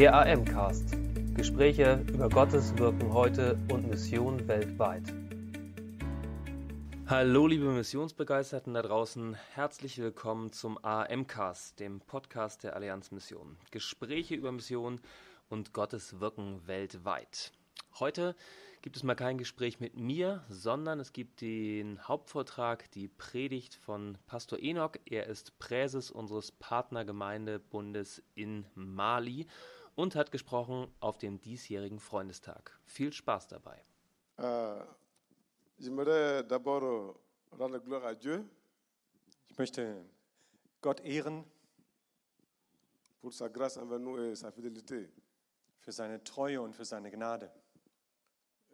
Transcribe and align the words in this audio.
Der 0.00 0.14
AM-Cast. 0.14 0.96
Gespräche 1.34 2.02
über 2.08 2.30
Gottes 2.30 2.74
Wirken 2.78 3.12
heute 3.12 3.58
und 3.70 3.86
Mission 3.86 4.48
weltweit. 4.48 5.02
Hallo, 7.04 7.46
liebe 7.46 7.66
Missionsbegeisterten 7.66 8.72
da 8.72 8.80
draußen. 8.80 9.36
Herzlich 9.52 9.98
willkommen 9.98 10.52
zum 10.52 10.82
AM-Cast, 10.82 11.80
dem 11.80 12.00
Podcast 12.00 12.64
der 12.64 12.76
Allianz 12.76 13.10
Mission. 13.10 13.58
Gespräche 13.72 14.36
über 14.36 14.52
Mission 14.52 15.02
und 15.50 15.74
Gottes 15.74 16.18
Wirken 16.18 16.66
weltweit. 16.66 17.52
Heute 17.98 18.34
gibt 18.80 18.96
es 18.96 19.02
mal 19.02 19.16
kein 19.16 19.36
Gespräch 19.36 19.80
mit 19.80 19.98
mir, 19.98 20.42
sondern 20.48 20.98
es 20.98 21.12
gibt 21.12 21.42
den 21.42 22.08
Hauptvortrag, 22.08 22.90
die 22.92 23.08
Predigt 23.08 23.74
von 23.74 24.16
Pastor 24.24 24.60
Enoch. 24.62 24.92
Er 25.04 25.26
ist 25.26 25.58
Präses 25.58 26.10
unseres 26.10 26.52
Partnergemeindebundes 26.52 28.22
in 28.34 28.64
Mali 28.74 29.46
und 29.94 30.14
hat 30.14 30.30
gesprochen 30.30 30.88
auf 31.00 31.18
dem 31.18 31.40
diesjährigen 31.40 32.00
Freundestag. 32.00 32.78
Viel 32.84 33.12
Spaß 33.12 33.48
dabei. 33.48 33.84
Euh, 34.38 34.84
à 38.02 38.14
Dieu 38.14 38.44
Ich 39.48 39.58
möchte 39.58 40.04
Gott 40.80 41.00
ehren 41.00 41.44
für 45.80 45.92
seine 45.92 46.22
Treue 46.24 46.60
und 46.60 46.74
für 46.74 46.84
seine 46.84 47.10
Gnade. 47.10 47.50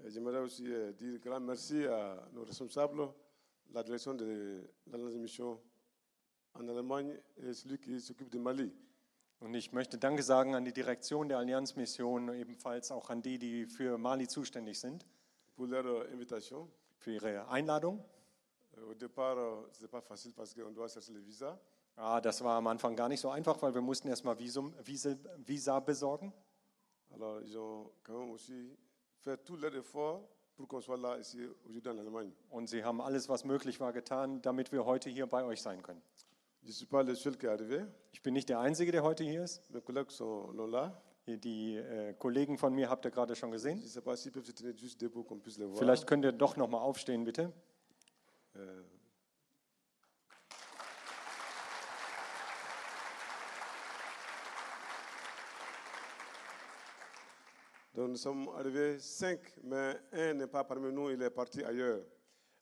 J'aimerais 0.04 0.40
aussi 0.40 0.66
euh, 0.66 0.92
dire 0.92 1.18
grand 1.18 1.40
merci 1.40 1.86
à 1.86 2.28
nos 2.32 2.44
responsables, 2.44 3.08
la 3.72 3.82
direction 3.82 4.14
de 4.14 4.62
la 4.86 4.98
mission 4.98 5.58
en 6.54 6.68
Allemagne 6.68 7.18
et 7.38 7.52
celui 7.54 7.78
qui 7.78 7.98
s'occupe 8.00 8.28
du 8.28 8.38
Mali. 8.38 8.72
Und 9.40 9.54
ich 9.54 9.72
möchte 9.72 9.98
Danke 9.98 10.22
sagen 10.22 10.54
an 10.54 10.64
die 10.64 10.72
Direction 10.72 11.28
der 11.28 11.38
Allianzmission, 11.38 12.34
ebenfalls 12.34 12.90
auch 12.90 13.10
an 13.10 13.22
die, 13.22 13.38
die 13.38 13.66
für 13.66 13.98
Mali 13.98 14.28
zuständig 14.28 14.80
sind, 14.80 15.06
pour 15.54 15.66
leur 15.66 15.84
euh, 15.84 16.12
invitation. 16.12 16.68
für 16.98 17.12
ihre 17.12 17.48
Einladung. 17.48 18.02
Euh, 18.76 18.90
Au 18.90 18.94
départ, 18.94 19.36
euh, 19.38 19.88
pas 19.90 20.00
facile 20.00 20.32
parce 20.32 20.54
qu'on 20.54 20.72
doit 20.72 20.88
chercher 20.88 21.12
le 21.12 21.20
visa. 21.20 21.58
Ja, 21.96 22.20
das 22.20 22.42
war 22.42 22.56
am 22.56 22.66
Anfang 22.66 22.94
gar 22.94 23.08
nicht 23.08 23.20
so 23.20 23.30
einfach, 23.30 23.60
weil 23.62 23.74
wir 23.74 23.80
mussten 23.80 24.08
erstmal 24.08 24.38
Visum, 24.38 24.74
Visa, 24.84 25.16
Visa 25.46 25.80
besorgen. 25.80 26.32
Alors, 27.14 27.40
ils 27.40 27.56
ont 27.56 27.90
quand 28.02 28.18
même 28.18 28.30
aussi 28.30 28.76
fait 29.20 29.38
tout 29.44 29.56
leur 29.56 29.74
effort 29.74 30.28
pour 30.56 30.68
qu'on 30.68 30.80
soit 30.80 30.98
là 30.98 31.18
ici 31.18 31.40
aujourd'hui 31.64 31.90
en 31.90 31.98
Allemagne. 31.98 32.32
Und 32.50 32.68
sie 32.68 32.84
haben 32.84 33.00
alles, 33.00 33.28
was 33.28 33.44
möglich 33.44 33.80
war, 33.80 33.92
getan, 33.92 34.42
damit 34.42 34.72
wir 34.72 34.84
heute 34.84 35.08
hier 35.08 35.26
bei 35.26 35.44
euch 35.44 35.62
sein 35.62 35.82
können. 35.82 36.02
Ich 38.12 38.22
bin 38.22 38.34
nicht 38.34 38.48
der 38.48 38.58
Einzige, 38.58 38.90
der 38.90 39.02
heute 39.04 39.22
hier 39.22 39.44
ist. 39.44 39.62
Die 41.28 41.76
äh, 41.76 42.14
Kollegen 42.14 42.58
von 42.58 42.74
mir 42.74 42.90
habt 42.90 43.04
ihr 43.04 43.10
gerade 43.12 43.36
schon 43.36 43.50
gesehen. 43.52 43.80
Vielleicht 45.76 46.06
könnt 46.06 46.24
ihr 46.24 46.32
doch 46.32 46.56
noch 46.56 46.68
mal 46.68 46.78
aufstehen, 46.78 47.24
bitte. 47.24 47.52
Euh, 48.56 48.82
Donc 57.96 58.10
nous 58.10 58.16
sommes 58.16 58.50
arrivés 58.58 58.98
cinq, 58.98 59.40
mais 59.64 59.98
un 60.12 60.34
n'est 60.34 60.46
pas 60.46 60.64
parmi 60.64 60.92
nous, 60.92 61.08
il 61.08 61.22
est 61.22 61.30
parti 61.30 61.64
ailleurs. 61.64 62.02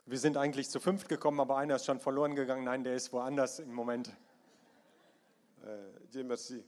Wir 0.06 0.18
sind 0.18 0.36
eigentlich 0.36 0.68
zu 0.68 0.80
fünft 0.80 1.08
gekommen, 1.08 1.40
aber 1.40 1.56
einer 1.56 1.76
ist 1.76 1.86
schon 1.86 1.98
verloren 1.98 2.34
gegangen. 2.34 2.64
Nein, 2.64 2.84
der 2.84 2.94
ist 2.94 3.10
woanders 3.10 3.58
im 3.58 3.72
Moment. 3.72 4.10
Euh, 5.64 5.92
Dieu 6.12 6.22
merci. 6.24 6.62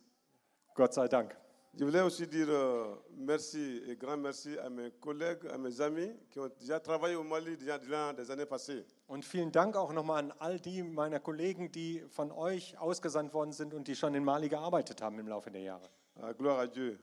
Gott 0.75 0.95
sei 0.95 1.07
Dank. 1.07 1.37
Je 1.75 1.85
voulais 1.85 2.01
aussi 2.01 2.27
dire 2.27 2.49
euh, 2.49 2.97
merci 3.15 3.83
et 3.87 3.97
grand 3.97 4.17
merci 4.17 4.57
à 4.59 4.71
mes 4.71 4.91
collègues, 4.93 5.47
à 5.53 5.59
mes 5.59 5.79
amis 5.83 6.11
qui 6.31 6.41
ont 6.41 6.49
déjà 6.59 6.81
travaillé 6.81 7.15
au 7.15 7.23
Mali 7.23 7.59
déjà 7.59 7.79
des 8.15 8.31
années 8.31 8.47
passées. 8.47 8.87
Und 9.07 9.23
vielen 9.23 9.53
Dank 9.53 9.77
auch 9.77 9.93
nochmal 9.93 10.25
an 10.25 10.33
all 10.39 10.59
die 10.59 10.83
meiner 10.83 11.21
Kollegen, 11.21 11.71
die 11.71 12.03
von 12.09 12.33
euch 12.33 12.79
ausgesandt 12.79 13.35
worden 13.35 13.53
sind 13.53 13.75
und 13.75 13.87
die 13.87 13.95
schon 13.95 14.15
in 14.15 14.25
Mali 14.25 14.49
gearbeitet 14.49 15.03
haben 15.03 15.19
im 15.19 15.29
Laufe 15.29 15.51
der 15.51 15.61
Jahre. 15.61 15.91
Ah, 16.23 16.33
gloire 16.33 16.61
à 16.61 16.67
Dieu. 16.67 16.99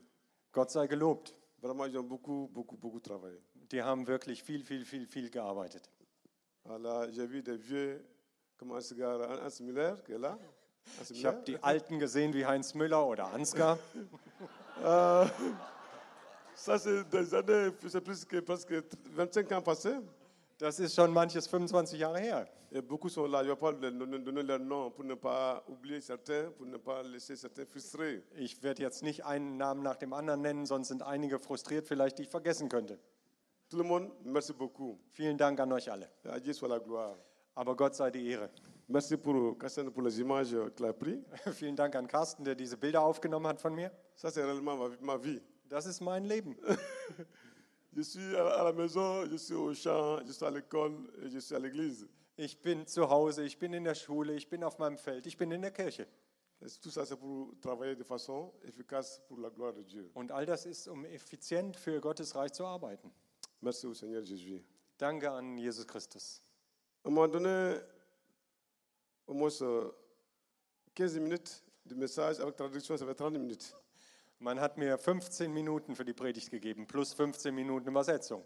Gott 0.51 0.71
sei 0.71 0.87
gelobt. 0.87 1.35
Vraiment, 1.61 1.85
ils 1.85 1.95
ont 1.95 2.07
beaucoup, 2.07 2.49
beaucoup, 2.51 2.75
beaucoup 2.75 2.99
travaillé. 2.99 3.39
Die 3.71 3.83
haben 3.83 4.07
wirklich 4.07 4.41
viel, 4.41 4.63
viel, 4.63 4.85
viel, 4.85 5.05
viel 5.05 5.29
gearbeitet. 5.29 5.87
Voilà, 6.65 7.09
j'ai 7.11 7.25
vu 7.27 7.41
des 7.41 7.57
vieux, 7.57 8.03
comme 8.57 8.71
Hans, 8.71 9.59
Müller, 9.61 9.95
qui 10.05 10.13
est 10.13 10.17
là. 10.17 10.37
Ich 11.09 11.25
habe 11.25 11.43
die 11.43 11.61
Alten 11.61 11.99
gesehen 11.99 12.33
wie 12.33 12.45
Heinz 12.45 12.73
Müller 12.73 13.05
oder 13.05 13.33
Ansgar. 13.33 13.77
Ça, 16.55 16.77
c'est 16.77 17.03
des 17.09 17.33
années, 17.33 17.71
c'est 17.87 18.01
plus 18.01 18.25
que 18.25 18.39
presque 18.39 18.81
25 19.15 19.51
ans 19.51 19.61
passés. 19.63 19.99
Das 20.59 20.79
ist 20.79 20.95
schon 20.95 21.11
manches 21.11 21.47
25 21.47 21.99
Jahre 21.99 22.19
her. 22.19 22.47
Ich 28.35 28.63
werde 28.63 28.81
jetzt 28.81 29.03
nicht 29.03 29.25
einen 29.25 29.57
Namen 29.57 29.83
nach 29.83 29.95
dem 29.97 30.13
anderen 30.13 30.41
nennen, 30.41 30.65
sonst 30.65 30.87
sind 30.87 31.03
einige 31.03 31.39
frustriert, 31.39 31.87
vielleicht 31.87 32.17
die 32.17 32.23
ich 32.23 32.29
vergessen 32.29 32.69
könnte. 32.69 32.97
Tout 33.73 33.79
le 33.79 33.85
monde, 33.85 34.11
merci 34.23 34.53
beaucoup. 34.53 34.99
Vielen 35.15 35.35
Dank 35.35 35.59
an 35.59 35.71
euch 35.71 35.87
alle. 35.87 36.07
À 36.25 36.39
Dieu 36.39 36.53
soit 36.53 36.67
la 36.67 36.77
gloire. 36.77 37.17
Aber 37.55 37.75
Gott 37.75 37.95
sei 37.95 38.11
die 38.11 38.29
Ehre. 38.29 38.47
Merci 38.87 39.17
pour 39.17 39.57
Cassane 39.57 39.89
pour 39.89 40.03
les 40.03 40.19
images 40.19 40.55
qu'il 40.75 40.85
a 40.85 40.93
prises. 40.93 41.23
Vielen 41.59 41.75
Dank 41.75 41.95
an 41.95 42.05
Carsten, 42.05 42.43
der 42.43 42.53
diese 42.53 42.77
Bilder 42.77 43.01
aufgenommen 43.01 43.47
hat 43.47 43.59
von 43.59 43.73
mir. 43.73 43.89
Ça, 44.15 44.29
c'est 44.29 44.43
réellement 44.43 44.77
ma, 44.77 44.89
ma 45.01 45.17
vie. 45.17 45.41
Das 45.71 45.87
ist 45.87 46.01
mein 46.01 46.23
Leben. 46.25 46.55
Je 47.95 48.03
suis 48.03 48.35
à 48.35 48.63
la 48.63 48.73
maison, 48.73 49.25
je 49.25 49.37
suis 49.37 49.55
au 49.55 49.73
champ, 49.73 50.19
je 50.23 50.31
suis 50.31 50.45
à 50.45 50.51
l'école 50.51 50.93
je 51.23 51.39
suis 51.39 51.55
à 51.55 51.59
l'église. 51.59 52.07
Ich 52.37 52.61
bin 52.61 52.85
zu 52.85 53.09
Hause, 53.09 53.39
ich 53.39 53.57
bin 53.57 53.73
in 53.73 53.85
der 53.85 53.95
Schule, 53.95 54.35
ich 54.35 54.47
bin 54.47 54.63
auf 54.63 54.77
meinem 54.77 54.99
Feld, 54.99 55.25
ich 55.25 55.35
bin 55.35 55.51
in 55.51 55.63
der 55.63 55.71
Kirche. 55.71 56.05
Et 56.61 56.79
tout 56.79 56.91
ça, 56.91 57.05
c'est 57.05 57.17
pour 57.17 57.55
travailler 57.59 57.95
de 57.95 58.03
façon 58.03 58.53
efficace 58.63 59.19
pour 59.27 59.39
la 59.39 59.49
gloire 59.49 59.73
de 59.73 59.81
Dieu. 59.81 60.11
Und 60.13 60.31
all 60.31 60.45
das 60.45 60.67
ist, 60.67 60.87
um 60.87 61.05
effizient 61.05 61.75
für 61.75 61.99
Gottes 61.99 62.35
Reich 62.35 62.53
zu 62.53 62.65
arbeiten. 62.65 63.11
Merci 63.63 63.87
au 63.87 63.93
Seigneur 63.93 64.25
Jésus. 64.25 64.61
Danke 64.99 65.23
an 65.23 65.57
Jesus 65.57 65.85
Christus. 65.85 66.41
On 67.05 67.11
m'a 67.11 67.29
donné 67.29 67.77
au 69.25 69.33
moins 69.33 69.49
euh, 69.61 69.89
15 70.93 71.17
minutes 71.19 71.63
de 71.85 71.95
message 71.95 72.41
avec 72.41 72.57
traduction, 72.57 72.97
ça 72.97 73.05
fait 73.05 73.15
30 73.15 73.35
minutes. 73.35 73.73
Man 74.41 74.59
hat 74.59 74.75
mir 74.75 74.97
15 74.97 75.47
Minuten 75.47 75.95
für 75.95 76.03
die 76.03 76.11
Predigt 76.11 76.51
gegeben, 76.51 76.85
plus 76.85 77.13
15 77.13 77.53
Minuten 77.53 77.87
Übersetzung. 77.87 78.43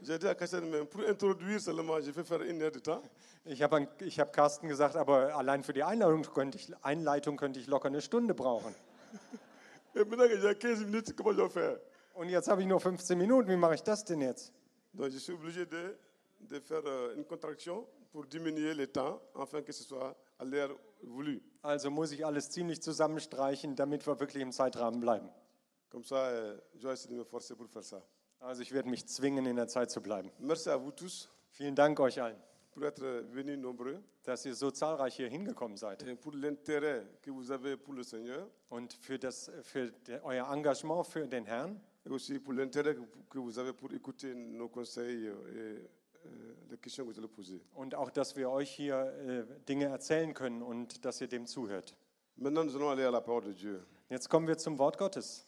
J'ai 0.00 0.18
dit 0.18 0.26
à 0.26 0.34
Cassane, 0.34 0.70
mais 0.70 0.86
pour 0.86 1.02
introduire 1.02 1.60
seulement, 1.60 2.00
je 2.00 2.10
vais 2.10 2.24
faire 2.24 2.40
une 2.40 2.62
heure 2.62 2.72
de 2.72 2.78
temps. 2.78 3.02
Ich 3.44 3.60
habe 3.62 3.86
ich 4.00 4.18
hab 4.18 4.32
Carsten 4.32 4.66
gesagt, 4.66 4.96
aber 4.96 5.36
allein 5.36 5.62
für 5.62 5.74
die 5.74 5.82
Einleitung 5.82 6.22
könnte, 6.22 6.56
ich, 6.56 6.72
Einleitung 6.82 7.36
könnte 7.36 7.60
ich 7.60 7.66
locker 7.66 7.88
eine 7.88 8.00
Stunde 8.00 8.32
brauchen. 8.32 8.74
Et 9.94 10.08
maintenant 10.08 10.28
que 10.28 10.40
j'ai 10.40 10.54
15 10.54 10.86
minutes, 10.86 11.14
comment 11.14 11.32
je 11.36 11.42
vais 11.42 11.50
faire 11.50 11.78
Und 12.20 12.28
jetzt 12.28 12.48
habe 12.48 12.60
ich 12.60 12.68
nur 12.68 12.78
15 12.78 13.16
Minuten, 13.16 13.48
wie 13.48 13.56
mache 13.56 13.76
ich 13.76 13.82
das 13.82 14.04
denn 14.04 14.20
jetzt? 14.20 14.52
Donc 14.92 15.10
je 15.10 15.18
suis 15.18 15.32
obligé 15.32 15.64
de, 15.64 15.96
de 16.40 16.60
faire 16.60 16.84
euh, 16.84 17.16
une 17.16 17.24
contraction 17.24 17.86
pour 18.12 18.26
diminuer 18.26 18.74
le 18.74 18.86
temps, 18.88 19.22
afin 19.34 19.62
que 19.62 19.72
ce 19.72 19.82
soit 19.82 20.14
à 20.38 20.44
l'heure 20.44 20.76
voulue. 21.02 21.40
Also 21.62 21.90
muss 21.90 22.12
ich 22.12 22.26
alles 22.26 22.50
ziemlich 22.50 22.82
zusammenstreichen, 22.82 23.74
damit 23.74 24.06
wir 24.06 24.20
wirklich 24.20 24.42
im 24.42 24.52
Zeitrahmen 24.52 25.00
bleiben. 25.00 25.30
Comme 25.88 26.04
ça, 26.04 26.26
euh, 26.26 26.58
je 26.74 26.86
vais 26.86 26.92
essayer 26.92 27.14
de 27.14 27.18
me 27.18 27.24
forcer 27.24 27.56
pour 27.56 27.70
faire 27.70 27.84
ça. 27.84 28.02
Also 28.38 28.60
ich 28.60 28.72
werde 28.72 28.90
mich 28.90 29.06
zwingen, 29.06 29.46
in 29.46 29.56
der 29.56 29.68
Zeit 29.68 29.90
zu 29.90 30.02
bleiben. 30.02 30.30
Merci 30.40 30.68
à 30.68 30.76
vous 30.76 30.92
tous 30.92 31.30
Vielen 31.52 31.74
Dank 31.74 31.98
euch 32.00 32.20
allen, 32.20 32.36
pour 32.70 32.84
être 32.84 33.24
venus 33.32 33.56
nombreux 33.56 33.98
dass 34.24 34.44
ihr 34.44 34.54
so 34.54 34.70
zahlreich 34.70 35.18
hier 35.18 35.30
hingekommen 35.30 35.78
seid 35.78 36.02
et 36.06 36.14
pour 36.14 36.34
l'intérêt 36.34 37.06
que 37.22 37.30
vous 37.30 37.50
avez 37.50 37.78
pour 37.78 37.94
le 37.94 38.02
Seigneur 38.02 38.46
und 38.68 38.92
für, 38.92 39.18
das, 39.18 39.50
für 39.62 39.90
der, 40.06 40.22
euer 40.24 40.46
Engagement 40.52 41.06
für 41.06 41.26
den 41.26 41.46
Herrn 41.46 41.80
et 42.06 42.10
aussi 42.10 42.38
pour 42.38 42.52
l'intérêt 42.52 42.96
que, 43.28 43.38
vous 43.38 43.58
avez 43.58 43.72
pour 43.72 43.92
écouter 43.92 44.34
nos 44.34 44.68
conseils 44.68 45.26
euh, 45.26 45.34
et 45.54 46.26
euh, 46.26 46.54
les 46.70 46.76
questions 46.78 47.04
que 47.04 47.10
vous 47.12 47.18
allez 47.18 47.28
poser. 47.28 47.60
und 47.74 47.94
auch, 47.94 48.10
dass 48.10 48.36
wir 48.36 48.50
euch 48.50 48.70
hier 48.70 49.12
äh, 49.26 49.44
Dinge 49.66 49.86
erzählen 49.86 50.34
können 50.34 50.62
und 50.62 51.04
dass 51.04 51.20
ihr 51.20 51.28
dem 51.28 51.46
zuhört. 51.46 51.96
Maintenant, 52.36 52.64
nous 52.64 52.74
allons 52.76 52.90
aller 52.90 53.06
à 53.06 53.10
la 53.10 53.20
parole 53.20 53.44
de 53.44 53.52
Dieu. 53.52 53.82
Jetzt 54.08 54.28
kommen 54.28 54.46
wir 54.46 54.56
zum 54.56 54.78
Wort 54.78 54.96
Gottes. 54.98 55.46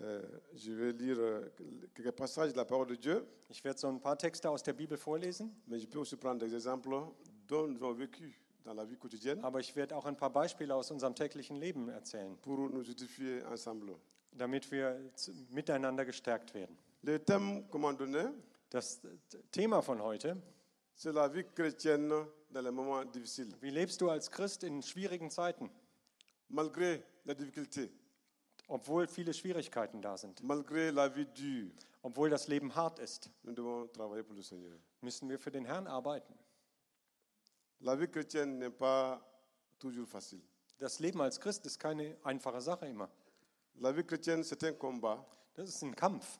Euh, 0.00 0.22
je 0.54 0.72
vais 0.72 0.92
lire 0.92 1.18
euh, 1.18 1.50
quelques 1.94 2.12
passages 2.12 2.52
de 2.52 2.56
la 2.56 2.64
parole 2.64 2.86
de 2.86 2.96
Dieu, 2.96 3.26
Ich 3.50 3.62
werde 3.62 3.78
so 3.78 3.88
ein 3.88 4.00
paar 4.00 4.16
Texte 4.16 4.48
aus 4.48 4.62
der 4.62 4.72
Bibel 4.72 4.96
vorlesen, 4.96 5.54
mais 5.66 5.78
je 5.78 5.86
peux 5.86 5.98
aussi 5.98 6.16
prendre 6.16 6.38
des 6.38 6.54
exemples 6.54 6.88
dont 7.46 7.68
nous 7.68 7.76
avons 7.76 7.92
vécu 7.92 8.40
dans 8.64 8.72
la 8.72 8.84
vie 8.84 8.96
quotidienne 8.96 9.44
aber 9.44 9.60
ich 9.60 9.76
werde 9.76 9.94
auch 9.94 10.06
ein 10.06 10.16
paar 10.16 10.30
Beispiele 10.30 10.74
aus 10.74 10.90
unserem 10.90 11.14
täglichen 11.14 11.56
Leben 11.56 11.90
erzählen, 11.90 12.34
pour 12.38 12.70
nous 12.70 12.88
édifier 12.88 13.44
ensemble. 13.44 13.94
Damit 14.32 14.70
wir 14.70 15.12
miteinander 15.50 16.04
gestärkt 16.04 16.54
werden. 16.54 16.76
Das 18.70 19.00
Thema 19.50 19.82
von 19.82 20.02
heute, 20.02 20.40
wie 23.60 23.70
lebst 23.70 24.00
du 24.00 24.10
als 24.10 24.30
Christ 24.30 24.64
in 24.64 24.82
schwierigen 24.82 25.30
Zeiten? 25.30 25.70
Malgré 26.50 27.02
la 27.24 27.32
difficulté, 27.34 27.88
Obwohl 28.68 29.06
viele 29.06 29.34
Schwierigkeiten 29.34 30.00
da 30.00 30.16
sind, 30.16 30.42
obwohl 32.02 32.30
das 32.30 32.48
Leben 32.48 32.74
hart 32.74 32.98
ist, 32.98 33.30
müssen 35.00 35.28
wir 35.28 35.38
für 35.38 35.50
den 35.50 35.64
Herrn 35.64 35.86
arbeiten. 35.86 36.34
Das 40.78 40.98
Leben 41.00 41.20
als 41.20 41.40
Christ 41.40 41.66
ist 41.66 41.78
keine 41.78 42.16
einfache 42.22 42.60
Sache 42.60 42.86
immer. 42.86 43.10
La 43.80 43.92
vie 43.92 44.04
chrétienne, 44.04 44.44
c'est 44.44 44.62
un 44.64 44.72
combat 44.72 45.24
Das 45.54 45.68
ist 45.68 45.82
ein 45.82 45.94
Kampf, 45.94 46.38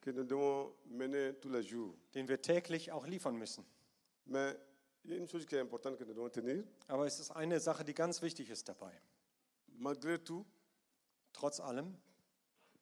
que 0.00 0.10
nous 0.10 0.24
devons 0.24 0.72
mener 0.86 1.34
tous 1.40 1.50
les 1.50 1.62
jours. 1.62 1.94
den 2.14 2.28
wir 2.28 2.40
täglich 2.40 2.90
auch 2.92 3.06
liefern 3.06 3.36
müssen. 3.36 3.64
Mais 4.26 4.56
il 5.04 5.10
y 5.12 5.14
a 5.14 5.18
une 5.18 5.28
chose 5.28 5.44
qui 5.46 5.54
est 5.56 5.60
importante 5.60 5.96
que 5.98 6.04
nous 6.04 6.14
devons 6.14 6.30
tenir. 6.30 6.64
Aber 6.88 7.06
es 7.06 7.18
ist 7.20 7.30
eine 7.32 7.60
Sache, 7.60 7.84
die 7.84 7.94
ganz 7.94 8.22
wichtig 8.22 8.50
ist 8.50 8.68
dabei. 8.68 8.92
Malgré 9.78 10.18
tout, 10.18 10.44
Trotz 11.32 11.60
allem, 11.60 11.94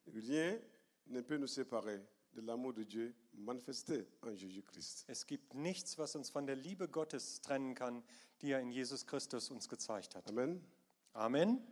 rien 0.06 0.60
ne 1.06 1.20
peut 1.22 1.38
nous 1.38 1.48
séparer 1.48 2.00
de 2.34 2.40
l'amour 2.40 2.72
de 2.72 2.84
Dieu 2.84 3.12
manifesté 3.32 4.06
en 4.22 4.32
Jésus-Christ. 4.36 5.04
es 5.08 5.26
gibt 5.26 5.54
nichts, 5.54 5.98
was 5.98 6.14
uns 6.14 6.30
von 6.30 6.46
der 6.46 6.54
Liebe 6.54 6.88
Gottes 6.88 7.40
trennen 7.40 7.74
kann, 7.74 8.04
die 8.42 8.52
er 8.52 8.60
in 8.60 8.70
Jesus 8.70 9.06
Christus 9.06 9.50
uns 9.50 9.68
gezeigt 9.68 10.14
hat. 10.14 10.28
Amen. 10.28 10.64
Amen. 11.14 11.66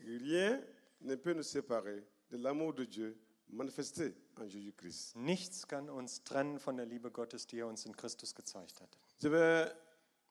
Rien 0.00 0.62
ne 1.04 1.16
peut 1.16 1.32
nous 1.34 1.42
séparer 1.42 2.04
de 2.30 2.36
l'amour 2.36 2.74
de 2.74 2.84
Dieu 2.84 3.16
manifesté 3.48 4.14
en 4.36 4.48
Jésus-Christ. 4.48 5.16
Nichts 5.16 5.66
kann 5.68 5.88
uns 5.88 6.22
trennen 6.24 6.58
von 6.58 6.76
der 6.76 6.86
Liebe 6.86 7.10
Gottes, 7.10 7.46
die 7.46 7.58
er 7.60 7.68
uns 7.68 7.84
in 7.86 7.94
Christus 7.94 8.34
gezeigt 8.34 8.80
hat. 8.80 8.98
Je 9.22 9.28
vais 9.28 9.70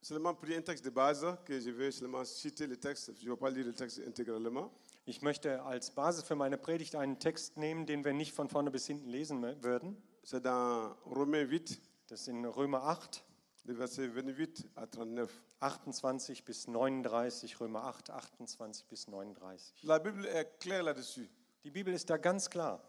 seulement 0.02 0.34
prendre 0.34 0.58
un 0.58 0.62
texte 0.62 0.84
de 0.84 0.90
base, 0.90 1.26
que 1.46 1.60
je 1.60 1.70
vais 1.70 1.92
seulement 1.92 2.26
citer 2.26 2.68
le 2.68 2.78
texte. 2.78 3.14
Je 3.20 3.26
ne 3.26 3.32
vais 3.32 3.38
pas 3.38 3.50
lire 3.50 3.66
le 3.66 3.74
texte 3.74 4.00
intégralement. 4.00 4.72
Ich 5.06 5.22
möchte 5.22 5.62
als 5.64 5.92
Basis 5.92 6.24
für 6.24 6.36
meine 6.36 6.58
Predigt 6.58 6.96
einen 6.96 7.20
Text 7.20 7.58
nehmen, 7.58 7.86
den 7.86 8.04
wir 8.04 8.14
nicht 8.14 8.34
von 8.34 8.50
vorne 8.50 8.72
bis 8.72 8.88
hinten 8.88 9.10
lesen 9.10 9.42
würden. 9.62 9.98
C'est 10.24 10.42
dans 10.42 10.96
Romains 11.06 11.50
8, 11.52 11.80
Das 12.08 12.22
ist 12.22 12.28
in 12.28 12.46
Römer 12.46 12.84
8, 12.84 13.24
versets 13.72 14.08
28 14.08 14.68
à 14.76 14.86
39. 14.86 15.30
28 15.62 16.44
bis 16.44 16.68
39, 16.68 17.56
Römer 17.60 17.80
8, 17.86 18.10
28 18.12 18.86
bis 18.90 19.08
39. 19.08 19.74
La 19.84 20.00
Bible 20.00 20.26
est 20.26 20.60
claire 20.60 20.84
là-dessus, 20.84 21.30
Die 21.64 21.72
Bibel 21.72 21.94
ist 21.94 22.10
da 22.10 22.18
ganz 22.18 22.50
klar, 22.50 22.82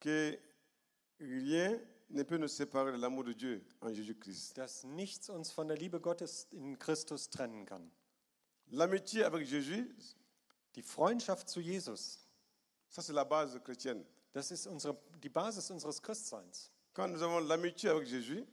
que 0.00 0.38
rien 1.20 1.78
ne 2.08 2.22
peut 2.22 2.38
nous 2.38 2.48
séparer 2.48 2.92
de 2.92 2.96
l'amour 2.96 3.24
de 3.24 3.34
Dieu 3.34 3.62
en 3.82 3.92
Jésus-Christ. 3.92 4.56
dass 4.56 4.84
nichts 4.84 5.28
uns 5.28 5.50
von 5.52 5.68
der 5.68 5.76
Liebe 5.76 6.00
Gottes 6.00 6.46
in 6.52 6.78
Christus 6.78 7.28
trennen 7.28 7.66
kann. 7.66 7.90
L'amitié 8.70 9.24
avec 9.24 9.46
Jésus, 9.46 9.94
Die 10.74 10.82
Freundschaft 10.82 11.48
zu 11.48 11.60
Jesus, 11.60 12.18
ça 12.88 13.02
c'est 13.02 13.12
la 13.12 13.24
base 13.24 13.60
chrétienne. 13.62 14.04
das 14.32 14.50
ist 14.50 14.66
unsere, 14.66 14.96
die 15.22 15.28
Basis 15.28 15.70
unseres 15.70 16.00
Christseins. 16.00 16.70
Quand 16.94 17.06
nous 17.08 17.22
avons 17.22 17.40
l'amitié 17.40 17.90
avec 17.90 18.06
Jésus, 18.08 18.44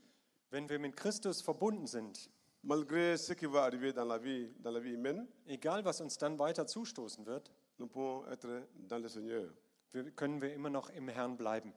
Wenn 0.52 0.68
wir 0.70 0.80
mit 0.80 0.98
Christus 0.98 1.42
verbunden 1.42 1.88
sind, 1.88 2.30
malgré 2.62 3.18
ce 3.18 3.34
qui 3.36 3.46
va 3.46 3.64
arriver 3.64 3.94
dans 3.94 4.06
la 4.06 4.18
vie, 4.18 4.54
dans 4.60 4.74
la 4.74 4.82
vie 4.82 4.94
humaine, 4.94 5.28
egal 5.46 5.86
was 5.86 6.02
uns 6.02 6.18
dann 6.18 6.38
weiter 6.40 6.68
zustoßen 6.68 7.26
wird, 7.26 7.50
nous 7.78 7.88
pouvons 7.88 8.28
être 8.28 8.68
dans 8.88 9.02
le 9.02 9.08
Seigneur. 9.08 9.50
wir, 9.94 10.12
können 10.12 10.42
wir 10.42 10.54
immer 10.54 10.70
noch 10.70 10.90
im 10.90 11.08
Herrn 11.08 11.38
bleiben. 11.38 11.74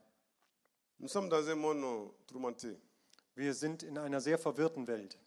Nous 0.99 1.09
sommes 1.11 1.31
dans 1.31 1.47
un 1.49 1.59
monde 1.59 2.11
tourmenté 2.27 2.77
Wir 3.37 3.55
sind 3.55 3.85
in 3.85 3.97
einer 3.97 4.21
sehr 4.21 4.39
verwirrten 4.39 4.87
Welt. 4.89 5.19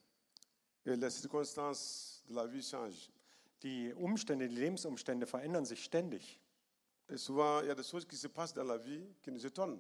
et 0.85 0.95
les 0.95 1.09
circonstances 1.09 2.23
de 2.27 2.35
la 2.35 2.45
vie 2.47 2.61
changent. 2.61 3.11
Die 3.63 3.93
Umstände, 3.93 4.47
die 4.47 4.55
Lebensumstände 4.55 5.25
verändern 5.25 5.65
sich 5.65 5.83
ständig. 5.83 6.39
Et 7.09 7.17
souvent, 7.17 7.61
il 7.61 7.67
y 7.67 7.71
a 7.71 7.75
des 7.75 7.83
choses 7.89 8.05
qui 8.05 8.17
se 8.17 8.27
passent 8.27 8.53
dans 8.53 8.67
la 8.67 8.77
vie 8.77 9.05
qui 9.21 9.31
nous 9.31 9.45
étonnent. 9.45 9.79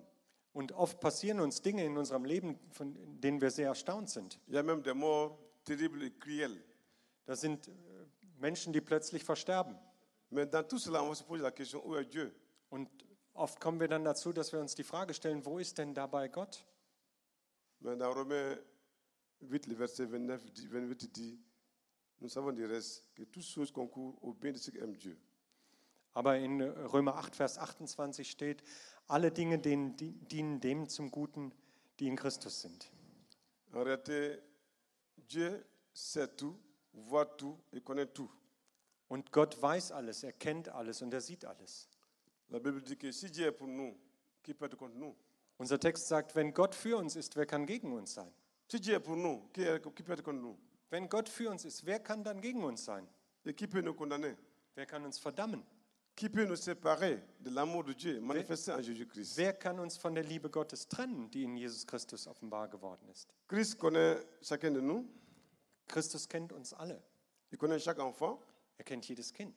Und 0.53 0.71
oft 0.71 0.99
passieren 0.99 1.39
uns 1.39 1.61
Dinge 1.61 1.85
in 1.85 1.97
unserem 1.97 2.25
Leben, 2.25 2.59
von 2.71 2.95
denen 3.21 3.41
wir 3.41 3.51
sehr 3.51 3.67
erstaunt 3.67 4.09
sind. 4.09 4.39
Il 4.47 4.55
y 4.55 4.57
a 4.57 4.63
même 4.63 4.81
des 4.81 4.95
morts 4.95 5.37
terribles 5.65 6.03
et 6.03 6.19
cruelles. 6.19 6.57
Das 7.25 7.41
sind 7.41 7.67
äh, 7.67 7.71
Menschen, 8.39 8.73
die 8.73 8.81
plötzlich 8.81 9.23
versterben. 9.23 9.77
Mais 10.29 10.49
dans 10.49 10.67
tout 10.67 10.79
cela, 10.79 11.01
on 11.03 11.09
va 11.09 11.15
se 11.15 11.23
poser 11.23 11.43
la 11.43 11.51
question, 11.51 11.81
où 11.85 11.95
est 11.95 12.05
Dieu 12.11 12.31
Und 12.69 12.89
oft 13.33 13.59
kommen 13.59 13.79
wir 13.79 13.87
dann 13.87 14.03
dazu, 14.03 14.33
dass 14.33 14.51
wir 14.51 14.59
uns 14.59 14.75
die 14.75 14.83
Frage 14.83 15.13
stellen, 15.13 15.45
wo 15.45 15.59
ist 15.59 15.77
denn 15.77 15.93
dabei 15.93 16.27
Gott? 16.27 16.65
Mais 17.79 17.95
dans 17.97 18.13
Romains 18.15 18.57
8, 19.41 19.67
le 19.67 19.75
verset 19.75 20.07
29, 20.07 20.51
dit- 20.53 20.67
28 20.67 21.11
dit, 21.13 21.39
nous 22.19 22.29
savons 22.29 22.51
du 22.51 22.65
reste 22.65 23.07
que 23.15 23.23
toutes 23.25 23.45
choses 23.45 23.71
concourent 23.71 24.17
au 24.23 24.33
bien 24.33 24.51
de 24.51 24.57
ceux 24.57 24.71
qui 24.71 24.79
aiment 24.79 24.97
Dieu. 24.97 25.17
Aber 26.13 26.35
in 26.35 26.59
äh, 26.61 26.69
Römer 26.87 27.13
8, 27.15 27.35
Vers 27.35 27.57
28 27.59 28.29
steht, 28.29 28.63
alle 29.07 29.31
Dinge 29.31 29.59
denen, 29.59 29.95
die, 29.95 30.11
dienen 30.11 30.59
dem 30.59 30.87
zum 30.89 31.11
Guten, 31.11 31.51
die 31.99 32.07
in 32.07 32.15
Christus 32.15 32.61
sind. 32.61 32.91
En 33.73 33.83
réalité, 33.83 34.39
Dieu 35.29 35.63
sait 35.93 36.27
tout, 36.35 36.57
voit 36.93 37.25
tout 37.37 37.57
et 37.71 37.81
connaît 37.83 38.07
tout. 38.07 38.29
Und 39.09 39.31
Gott 39.31 39.61
weiß 39.61 39.91
alles, 39.91 40.23
er 40.23 40.33
kennt 40.33 40.67
alles 40.69 41.01
und 41.01 41.13
er 41.13 41.21
sieht 41.21 41.45
alles. 41.45 41.87
La 42.49 42.59
Bible 42.59 42.81
dit 42.81 42.97
que 42.97 43.11
si 43.11 43.29
Dieu 43.29 43.47
est 43.47 43.51
pour 43.51 43.67
nous, 43.67 43.95
qui 44.43 44.53
peut 44.53 44.65
être 44.65 44.77
contre 44.77 44.95
nous 44.95 45.15
Unser 45.59 45.79
Text 45.79 46.07
sagt, 46.07 46.35
wenn 46.35 46.53
Gott 46.53 46.75
für 46.75 46.97
uns 46.97 47.15
ist, 47.15 47.35
wer 47.35 47.45
kann 47.45 47.65
gegen 47.65 47.91
uns 47.93 48.13
sein? 48.13 48.31
Si 48.71 48.79
Dieu 48.79 48.93
est 48.95 48.99
pour 49.03 49.15
nous, 49.15 49.41
qui, 49.53 49.61
est- 49.63 49.81
qui 49.95 50.03
peut 50.03 50.13
être 50.13 50.23
contre 50.23 50.39
nous 50.41 50.57
Wenn 50.89 51.09
Gott 51.09 51.27
für 51.29 51.49
uns 51.49 51.65
ist, 51.65 51.85
wer 51.85 51.99
kann 51.99 52.23
dann 52.23 52.39
gegen 52.41 52.63
uns 52.63 52.85
sein? 52.85 53.07
Et 53.45 53.53
qui 53.55 53.67
peut 53.67 53.81
nous 53.81 53.93
condamner 53.95 54.35
Wer 54.75 54.85
kann 54.85 55.03
uns 55.05 55.17
verdammen? 55.19 55.63
Qui 56.17 56.29
peut 56.29 56.45
nous 56.45 56.55
séparer 56.55 57.21
de 57.41 57.51
l'amour 57.51 57.83
de 57.83 57.93
Dieu 57.93 58.19
manifesté 58.19 58.71
en 58.71 58.81
Jésus-Christ 58.81 59.37
Wer 59.37 59.53
kann 59.53 59.79
uns 59.79 59.97
von 59.99 60.15
der 60.15 60.23
Liebe 60.23 60.49
Gottes 60.49 60.87
trennen, 60.87 61.29
die 61.29 61.43
in 61.43 61.55
Jesus 61.55 61.85
Christus 61.85 62.25
offenbar 62.27 62.67
geworden 62.69 63.07
ist? 63.11 63.29
Christ 63.47 63.77
connaît 63.77 64.17
chacun 64.41 64.71
de 64.73 64.81
nous, 64.81 65.05
Christus 65.87 66.27
kennt 66.27 66.51
uns 66.53 66.73
alle. 66.73 66.99
il 67.51 67.57
connaît 67.59 67.77
chaque 67.79 67.99
enfant, 67.99 68.39
Er 68.79 68.83
kennt 68.83 69.05
jedes 69.05 69.31
Kind. 69.31 69.53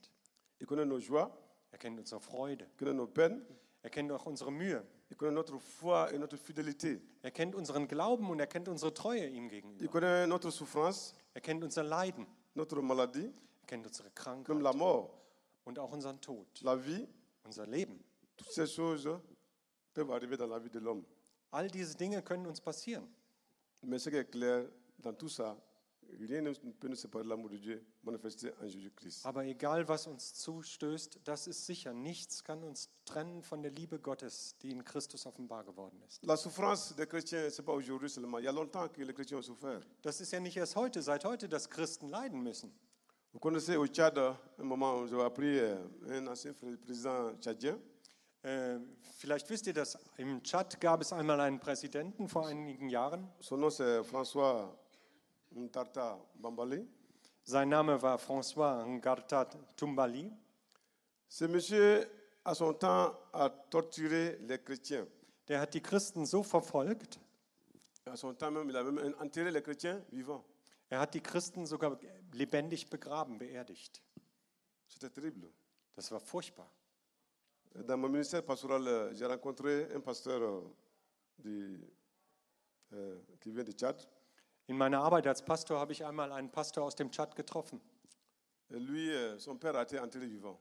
il 0.60 0.66
connaît 0.66 0.84
nos 0.84 1.00
joies, 1.00 1.30
Er 1.72 1.78
kennt 1.78 1.98
unsere 1.98 2.20
Freude. 2.20 2.66
il 2.74 2.76
connaît 2.76 2.92
nos 2.94 3.06
peines, 3.06 3.40
Er 3.82 3.88
kennt 3.88 4.12
auch 4.12 4.26
unsere 4.26 4.52
Mühe. 4.52 4.82
il 5.10 5.16
connaît 5.16 5.32
notre 5.34 5.58
foi 5.58 6.12
et 6.12 6.18
notre 6.18 6.36
fidélité, 6.36 7.00
Er 7.22 7.30
kennt 7.30 7.54
unseren 7.54 7.88
Glauben 7.88 8.28
und 8.28 8.38
er 8.38 8.46
kennt 8.46 8.68
unsere 8.68 8.92
Treue 8.92 9.26
ihm 9.28 9.44
il 9.46 9.50
gegenüber. 9.50 9.88
connaît 9.88 10.26
notre 10.26 10.50
souffrance, 10.50 11.14
Er 11.32 11.40
kennt 11.40 11.64
unser 11.64 11.84
Leiden. 11.84 12.26
notre 12.54 12.82
maladie, 12.82 13.32
Er 13.62 13.66
kennt 13.66 13.86
unsere 13.86 14.08
même 14.08 14.14
Krankheit 14.14 14.60
la 14.60 14.74
mort, 14.74 15.16
und 15.70 15.78
auch 15.78 15.92
unseren 15.92 16.20
Tod, 16.20 16.46
la 16.62 16.76
vie. 16.76 17.06
unser 17.44 17.66
Leben. 17.66 17.98
Toutes 18.36 18.52
ces 18.52 18.66
choses 18.66 19.08
peuvent 19.94 20.10
arriver 20.10 20.36
dans 20.36 20.46
la 20.46 20.58
vie 20.58 20.70
de 20.70 20.78
l'homme. 20.78 21.04
All 21.52 21.68
diese 21.68 21.96
Dinge 21.96 22.22
können 22.22 22.46
uns 22.46 22.60
passieren. 22.60 23.08
Mais 23.82 23.98
ce 23.98 24.10
qui 24.10 24.16
est 24.16 24.30
clair 24.30 24.68
dans 24.98 25.12
tout 25.14 25.28
ça, 25.28 25.56
rien 26.18 26.42
ne 26.42 26.52
peut 26.52 26.88
nous 26.88 26.96
séparer 26.96 27.24
de 27.24 27.28
l'amour 27.28 27.48
de 27.48 27.56
Dieu 27.56 27.84
manifesté 28.02 28.52
en 28.60 28.66
Jésus-Christ. 28.66 29.24
Aber 29.24 29.44
egal, 29.44 29.88
was 29.88 30.06
uns 30.06 30.34
zustößt, 30.34 31.20
das 31.24 31.46
ist 31.46 31.66
sicher. 31.66 31.92
Nichts 31.92 32.44
kann 32.44 32.62
uns 32.62 32.90
trennen 33.04 33.42
von 33.42 33.62
der 33.62 33.70
Liebe 33.70 33.98
Gottes, 33.98 34.56
die 34.62 34.70
in 34.70 34.84
Christus 34.84 35.26
offenbar 35.26 35.64
geworden 35.64 36.02
ist. 36.06 36.22
La 36.24 36.36
souffrance 36.36 36.94
des 36.94 37.06
chrétiens, 37.06 37.48
pas 37.64 37.72
aujourd'hui 37.72 38.08
seulement. 38.08 38.38
Il 38.38 38.44
y 38.44 38.48
a 38.48 38.52
longtemps 38.52 38.88
que 38.88 39.02
les 39.02 39.14
chrétiens 39.14 39.38
ont 39.38 39.42
souffert. 39.42 39.86
Das 40.02 40.20
ist 40.20 40.32
ja 40.32 40.40
nicht 40.40 40.56
erst 40.56 40.76
heute, 40.76 41.00
seit 41.02 41.24
heute, 41.24 41.48
dass 41.48 41.70
Christen 41.70 42.08
leiden 42.08 42.42
müssen. 42.42 42.72
Vous 43.32 43.38
connaissez 43.38 43.76
au 43.76 43.86
Tchad, 43.86 44.18
un 44.18 44.62
moment 44.64 44.98
où 44.98 45.06
j'ai 45.06 45.20
appris 45.20 45.58
euh, 45.58 45.76
un 46.08 46.26
ancien 46.26 46.52
président 46.52 47.32
tchadien, 47.40 47.78
Äh, 48.42 48.78
vielleicht 49.18 49.50
wisst 49.50 49.66
ihr 49.66 49.74
das, 49.74 49.98
im 50.16 50.42
Tschad 50.42 50.80
gab 50.80 51.02
es 51.02 51.12
einmal 51.12 51.38
einen 51.42 51.60
Präsidenten 51.60 52.26
vor 52.26 52.46
einigen 52.46 52.88
Jahren. 52.88 53.28
son 53.38 53.60
nom 53.60 53.68
c'est 53.68 54.02
François 54.02 54.74
Ntarta 55.54 56.18
Bambali. 56.36 56.88
Sein 57.44 57.68
Name 57.68 58.00
war 58.00 58.18
François 58.18 58.82
Ngarta 58.86 59.44
Tumbali. 59.76 60.32
Ce 61.28 61.44
monsieur, 61.44 62.08
à 62.42 62.54
son 62.54 62.72
temps, 62.72 63.12
a 63.34 63.50
torturé 63.50 64.38
les 64.48 64.58
chrétiens. 64.58 65.06
Der 65.46 65.60
hat 65.60 65.74
die 65.74 65.82
Christen 65.82 66.24
so 66.24 66.42
verfolgt, 66.42 67.20
À 68.06 68.16
son 68.16 68.32
temps 68.32 68.50
même, 68.50 68.70
il 68.70 68.76
a 68.78 68.82
même 68.82 69.14
enterré 69.20 69.50
les 69.50 69.60
chrétiens 69.60 70.00
vivants. 70.10 70.42
er 70.88 71.00
hat 71.00 71.12
die 71.12 71.20
Christen 71.20 71.66
sogar 71.66 71.98
lebendig 72.32 72.88
begraben, 72.90 73.38
beerdigt. 73.38 74.02
C'était 74.88 75.10
terrible. 75.10 75.50
Das 75.94 76.10
war 76.10 76.20
furchtbar. 76.20 76.70
Dans 77.86 77.96
mon 78.00 78.08
ministère 78.08 78.42
pastoral, 78.44 78.86
euh, 78.86 79.14
j'ai 79.14 79.26
rencontré 79.26 79.86
un 79.94 80.00
pasteur 80.00 80.40
euh, 80.42 80.62
du- 81.38 81.80
euh, 82.92 83.20
qui 83.40 83.50
vient 83.52 83.62
du 83.64 83.72
Tchad. 83.72 84.08
In 84.66 84.76
meiner 84.76 84.98
Arbeit 85.00 85.26
als 85.26 85.42
Pastor 85.44 85.78
habe 85.78 85.92
ich 85.92 86.04
einmal 86.04 86.32
einen 86.32 86.50
Pastor 86.50 86.84
aus 86.84 86.94
dem 86.96 87.10
Tschad 87.10 87.34
getroffen. 87.36 87.80
Et 88.70 88.78
lui, 88.78 89.10
euh, 89.10 89.38
son 89.38 89.56
père 89.58 89.76
a 89.76 89.82
été 89.82 89.98
enterré 89.98 90.26
vivant. 90.28 90.58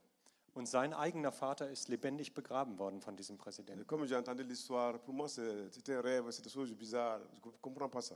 Und 0.56 0.68
sein 0.68 0.94
eigener 0.94 1.32
Vater 1.32 1.70
ist 1.70 1.90
lebendig 1.90 2.34
begraben 2.34 2.78
worden 2.80 3.02
von 3.02 3.16
diesem 3.16 3.36
Et 3.36 3.40
Präsidenten. 3.42 3.86
comme 3.86 4.06
j'ai 4.08 4.16
entendu 4.16 4.44
l'histoire, 4.44 5.00
pour 5.00 5.14
moi, 5.14 5.28
c'est- 5.30 5.70
c'était 5.72 5.96
un 5.96 6.02
rêve, 6.02 6.30
c'était 6.32 6.50
des 6.50 6.54
choses 6.54 6.74
bizarres. 6.74 7.22
Je 7.34 7.48
ne 7.50 7.52
comprends 7.62 7.90
pas 7.90 8.02
ça. 8.02 8.16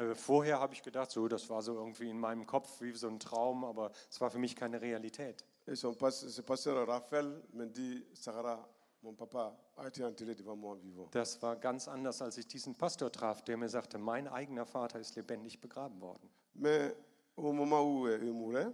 Äh, 0.00 0.14
vorher 0.14 0.58
habe 0.60 0.72
ich 0.74 0.82
gedacht, 0.82 1.10
so, 1.10 1.28
das 1.28 1.48
war 1.50 1.60
so 1.62 1.74
irgendwie 1.74 2.08
in 2.08 2.18
meinem 2.18 2.46
Kopf 2.46 2.80
wie 2.80 2.92
so 2.92 3.08
ein 3.08 3.18
Traum, 3.20 3.64
aber 3.64 3.90
es 4.10 4.20
war 4.20 4.30
für 4.30 4.38
mich 4.38 4.56
keine 4.56 4.80
Realität. 4.80 5.44
Et 5.66 5.76
son 5.76 5.94
pas- 5.94 6.20
ce 6.20 6.42
pasteur 6.42 6.88
Raphaël 6.88 7.42
me 7.52 7.66
dit, 7.66 8.04
Sahara, 8.14 8.66
mon 9.02 9.14
papa 9.14 9.54
a 9.76 9.86
été 9.86 10.02
enterré 10.02 10.34
devant 10.34 10.56
moi 10.56 10.76
vivant. 10.82 11.08
Das 11.14 11.40
war 11.42 11.56
ganz 11.56 11.86
anders, 11.86 12.22
als 12.22 12.38
ich 12.38 12.46
diesen 12.46 12.74
Pastor 12.74 13.12
traf, 13.12 13.42
der 13.42 13.56
mir 13.58 13.68
sagte, 13.68 13.98
mein 13.98 14.26
eigener 14.26 14.64
Vater 14.66 14.98
ist 15.00 15.16
lebendig 15.16 15.60
begraben 15.60 16.00
worden. 16.00 16.30
Mais 16.54 16.94
au 17.36 17.52
moment 17.52 17.82
où 17.82 18.08
il 18.08 18.32
mourait, 18.32 18.72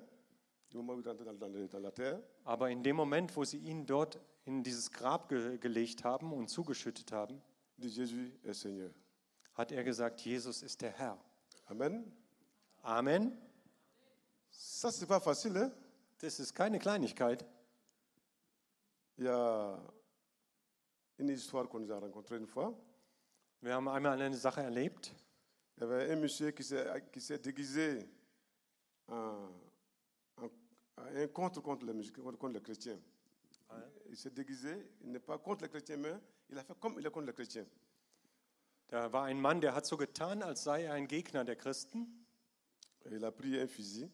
au 0.74 0.78
moment 0.78 0.94
où 0.94 1.00
il 1.00 1.08
rentrait 1.08 1.24
dans, 1.24 1.34
dans 1.38 1.48
le- 1.52 1.68
dans 1.68 1.80
la 1.82 1.90
terre, 1.90 2.20
Aber 2.44 2.68
in 2.70 2.82
dem 2.84 2.94
Moment, 2.96 3.34
wo 3.36 3.42
sie 3.44 3.58
ihn 3.58 3.84
dort 3.84 4.18
in 4.44 4.62
dieses 4.62 4.90
Grab 4.92 5.28
ge 5.28 5.58
gelegt 5.58 6.04
haben 6.04 6.32
und 6.32 6.48
zugeschüttet 6.48 7.10
haben, 7.10 7.42
dit 7.76 7.92
Jésus 7.92 8.32
est 8.44 8.60
Seigneur. 8.60 8.90
Hat 9.56 9.72
er 9.72 9.82
gesagt, 9.84 10.20
Jesus 10.20 10.62
ist 10.62 10.80
der 10.82 10.90
Herr. 10.92 11.18
Amen. 11.66 12.12
Amen. 12.82 13.32
Ça, 14.50 14.90
c'est 14.92 15.06
pas 15.06 15.20
facile. 15.20 15.56
Hein? 15.66 15.72
Das 16.18 16.38
ist 16.40 16.54
keine 16.54 16.78
Kleinigkeit. 16.78 17.44
Il 19.18 19.24
y 19.24 19.28
a 19.28 19.78
une 21.18 21.30
histoire 21.30 21.68
qu'on 21.68 21.80
nous 21.80 21.90
a 21.92 21.98
rencontrée 21.98 22.36
une 22.36 22.46
fois. 22.46 22.74
Wir 23.62 23.74
haben 23.74 23.88
einmal 23.88 24.20
eine 24.20 24.36
Sache 24.36 24.60
erlebt. 24.62 25.12
Il 25.76 25.80
y 25.82 25.84
avait 25.84 26.10
un 26.12 26.16
monsieur 26.16 26.50
qui 26.52 26.62
s'est, 26.62 27.38
déguisé 27.38 28.06
en, 29.08 29.48
en- 30.36 30.50
un 30.96 31.26
contre 31.28 31.60
contre 31.62 31.86
les, 31.86 32.10
contre 32.12 32.48
les 32.48 32.60
chrétiens. 32.60 32.98
Il 34.08 34.16
s'est 34.16 34.30
déguisé, 34.30 34.86
il 35.02 35.10
n'est 35.12 35.18
pas 35.20 35.38
contre 35.38 35.64
les 35.64 35.68
chrétiens, 35.70 35.96
mais 35.96 36.14
il 36.48 36.58
a 36.58 36.62
fait 36.64 36.78
comme 36.78 36.96
il 36.98 37.06
est 37.06 37.10
contre 37.10 37.26
les 37.26 37.32
chrétiens. 37.32 37.66
Da 38.88 39.12
war 39.12 39.24
ein 39.24 39.40
Mann, 39.40 39.60
der 39.60 39.74
hat 39.74 39.84
so 39.86 39.96
getan, 39.96 40.42
als 40.42 40.62
sei 40.64 40.84
er 40.84 40.92
ein 40.94 41.08
Gegner 41.08 41.44
der 41.44 41.56
Christen. 41.56 42.24
Et 43.04 43.12
il 43.12 43.24
a 43.24 43.30
pris 43.30 43.60
un 43.60 43.68
fusil, 43.68 44.10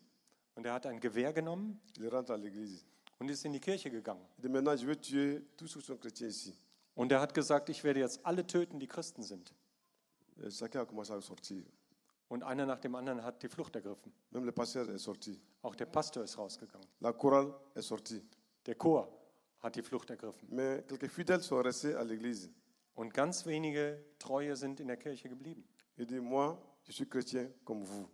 Und 0.55 0.67
er 0.67 0.75
hat 0.75 0.87
ein 0.87 1.01
Gewehr 1.01 1.33
genommen 1.33 1.81
il 1.99 2.09
rentre 2.09 2.33
à 2.35 2.37
l'église. 2.39 2.85
und 3.19 3.31
ist 3.31 3.45
in 3.45 3.53
die 3.53 3.61
Kirche 3.61 3.91
gegangen. 3.91 4.25
Dit 4.39 4.51
maintenant, 4.51 4.77
je 4.77 4.87
vais 4.87 4.97
tuer 4.97 5.43
tous 5.57 5.69
ceux 5.69 5.81
qui 5.81 5.87
sont 5.87 5.97
chrétiens 5.99 6.29
ici. 6.29 6.55
Und 6.95 7.11
er 7.13 7.21
hat 7.21 7.33
gesagt, 7.35 7.69
ich 7.71 7.85
werde 7.85 8.01
jetzt 8.01 8.25
alle 8.25 8.47
töten, 8.47 8.79
die 8.81 8.89
Christen 8.89 9.23
sind. 9.23 9.55
Et 10.43 10.51
chacun 10.53 10.81
a 10.81 10.85
commencé 10.85 11.13
à 11.13 11.21
sortir. 11.21 11.65
Und 12.29 12.43
einer 12.43 12.67
nach 12.67 12.81
dem 12.81 12.95
anderen 12.95 13.23
hat 13.23 13.43
die 13.43 13.49
Flucht 13.49 13.75
ergriffen. 13.77 14.13
Même 14.31 14.45
le 14.45 14.53
pasteur 14.53 14.89
est 14.89 15.03
sorti. 15.05 15.39
Auch 15.63 15.75
der 15.75 15.87
Pastor 15.87 16.25
ist 16.25 16.37
rausgegangen. 16.39 16.87
La 17.01 17.13
chorale 17.13 17.55
est 17.75 17.87
sortie. 17.87 18.23
Der 18.67 18.75
Chor 18.75 19.09
hat 19.61 19.77
die 19.77 19.83
Flucht 19.83 20.09
ergriffen. 20.11 20.49
Mais 20.51 20.83
quelques 20.89 21.09
fidèles 21.11 21.43
sont 21.43 21.63
restés 21.63 21.95
à 21.95 22.03
l'église. 22.05 22.51
Und 22.95 23.15
ganz 23.15 23.47
wenige 23.47 24.05
Treue 24.19 24.55
sind 24.57 24.81
in 24.81 24.89
der 24.89 24.97
Kirche 24.97 25.29
geblieben. 25.29 25.65
Il 25.97 26.07
dit, 26.07 26.21
moi, 26.21 26.59
je 26.85 26.93
suis 26.93 27.07
chrétien 27.09 27.51
comme 27.65 27.85
vous. 27.85 28.09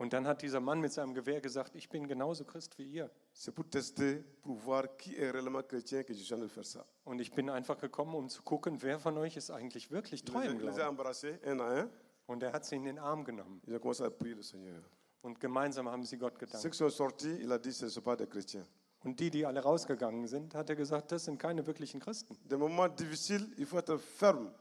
Und 0.00 0.12
dann 0.12 0.28
hat 0.28 0.42
dieser 0.42 0.60
Mann 0.60 0.80
mit 0.80 0.92
seinem 0.92 1.12
Gewehr 1.12 1.40
gesagt, 1.40 1.74
ich 1.74 1.88
bin 1.88 2.06
genauso 2.06 2.44
Christ 2.44 2.78
wie 2.78 2.84
ihr. 2.84 3.10
C'est 3.34 3.50
pour 3.52 3.68
tester, 3.68 4.22
pour 4.42 4.56
voir 4.56 4.96
qui 4.96 5.16
est 5.16 5.30
réellement 5.30 5.62
chrétien 5.62 6.04
que 6.04 6.14
je 6.14 6.22
suis 6.22 6.32
en 6.34 6.36
train 6.38 6.46
de 6.46 6.50
faire 6.52 6.64
ça. 6.64 6.86
Und 7.04 7.20
ich 7.20 7.32
bin 7.32 7.50
einfach 7.50 7.78
gekommen, 7.78 8.14
um 8.14 8.28
zu 8.28 8.42
gucken, 8.42 8.80
wer 8.82 9.00
von 9.00 9.18
euch 9.18 9.36
ist 9.36 9.50
eigentlich 9.50 9.90
wirklich 9.90 10.22
treu 10.24 10.42
im 10.42 10.60
les 10.60 10.74
Glauben. 10.76 10.80
embrassés 10.90 11.40
un 11.44 11.58
à 11.60 11.82
un. 11.82 11.90
Und 12.26 12.42
er 12.44 12.52
hat 12.52 12.64
sie 12.64 12.76
in 12.76 12.84
den 12.84 12.98
Arm 12.98 13.24
genommen. 13.24 13.60
Ils 13.66 13.74
ont 13.74 13.80
commencé 13.80 14.04
à 14.04 14.10
prier 14.10 14.34
le 14.36 14.42
Seigneur. 14.42 14.82
Und 15.22 15.40
gemeinsam 15.40 15.88
haben 15.88 16.04
sie 16.04 16.16
Gott 16.16 16.34
Ceux 16.34 16.46
gedankt. 16.46 16.70
qui 16.70 16.78
sont 16.78 16.90
sortis, 16.90 17.36
il 17.40 17.50
a 17.50 17.58
dit, 17.58 17.72
ce 17.72 17.86
ne 17.86 17.90
sont 17.90 18.02
pas 18.02 18.14
des 18.14 18.28
chrétiens. 18.28 18.64
Und 19.04 19.20
die, 19.20 19.30
die 19.30 19.46
alle 19.46 19.60
rausgegangen 19.60 20.26
sind, 20.26 20.54
hat 20.54 20.70
er 20.70 20.76
gesagt, 20.76 21.12
das 21.12 21.24
sind 21.24 21.38
keine 21.38 21.66
wirklichen 21.66 22.00
Christen. 22.00 22.36
Des 22.48 22.58
moments 22.58 22.96
difficiles, 22.96 23.46
il 23.56 23.66
faut 23.66 23.78
être 23.78 23.98
ferme. 23.98 24.52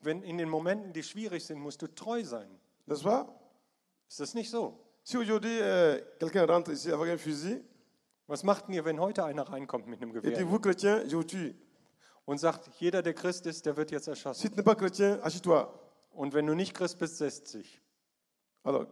Wenn 0.00 0.22
in 0.22 0.38
den 0.38 0.48
Momenten, 0.48 0.92
die 0.92 1.02
schwierig 1.02 1.44
sind, 1.44 1.60
musst 1.60 1.82
du 1.82 1.88
treu 1.88 2.22
sein. 2.24 2.48
N'est-ce 2.86 3.02
pas 3.02 3.26
Ist 4.08 4.20
das 4.20 4.34
nicht 4.34 4.50
so? 4.50 4.78
Si 5.02 5.16
aujourd'hui, 5.16 5.58
euh, 5.60 6.00
quelqu'un 6.18 6.46
rentre 6.46 6.72
ici 6.72 6.90
avec 6.90 7.12
un 7.12 7.18
fusil 7.18 7.64
Was 8.26 8.44
macht 8.44 8.68
ihr, 8.68 8.84
wenn 8.84 9.00
heute 9.00 9.24
einer 9.24 9.42
reinkommt 9.42 9.88
mit 9.88 10.00
einem 10.00 10.16
et 10.16 10.22
dit, 10.22 10.30
Gewehr 10.30 10.46
vous 10.46 10.60
chrétien, 10.60 11.02
je 11.04 11.16
vous 11.16 11.24
tue. 11.24 11.54
und 12.26 12.38
sagt, 12.38 12.70
jeder, 12.78 13.02
der 13.02 13.12
Christ 13.12 13.44
ist, 13.46 13.66
der 13.66 13.76
wird 13.76 13.90
jetzt 13.90 14.06
erschossen? 14.06 14.50
Tu 14.50 14.56
n'es 14.56 14.62
pas 14.62 14.76
chrétien. 14.76 15.18
Und 16.12 16.32
wenn 16.32 16.46
du 16.46 16.54
nicht 16.54 16.74
Christ 16.74 16.98
bist, 16.98 17.18
setzt 17.18 17.48
sich. 17.48 17.80
Alors, 18.62 18.86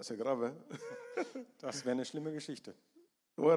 ah, 0.00 0.02
c'est 0.02 0.16
grave, 0.16 0.54
Das 1.58 1.84
wäre 1.84 1.92
eine 1.92 2.04
schlimme 2.04 2.32
Geschichte. 2.32 2.74
Va. 3.36 3.56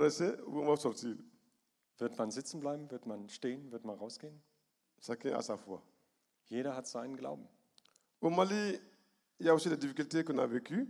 Wird 2.00 2.18
man 2.18 2.32
sitzen 2.32 2.60
bleiben? 2.60 2.92
Wird 2.92 3.06
man 3.06 3.30
stehen? 3.30 3.72
Wird 3.72 3.86
man 3.86 3.98
rausgehen? 3.98 4.42
Chacun 5.00 5.34
a 5.34 5.42
sa 5.42 5.58
foi. 5.58 5.80
Jeder 6.46 6.76
hat 6.76 6.88
seinen 6.88 7.16
Glauben. 7.16 7.48
Au 8.22 8.30
Mali, 8.30 8.80
il 9.40 9.46
y 9.46 9.50
a 9.50 9.54
aussi 9.54 9.70
des 9.70 9.78
difficultés 9.78 10.24
qu'on 10.24 10.38
a 10.40 10.46
vécues. 10.46 10.88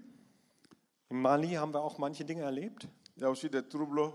Im 1.10 1.22
Mali 1.22 1.54
haben 1.54 1.74
wir 1.74 1.82
auch 1.82 1.98
manche 2.00 2.24
Dinge 2.26 2.42
erlebt. 2.42 2.88
Il 3.16 3.22
y 3.22 3.26
a 3.26 3.30
aussi 3.30 3.50
des 3.50 3.68
troubles. 3.68 4.12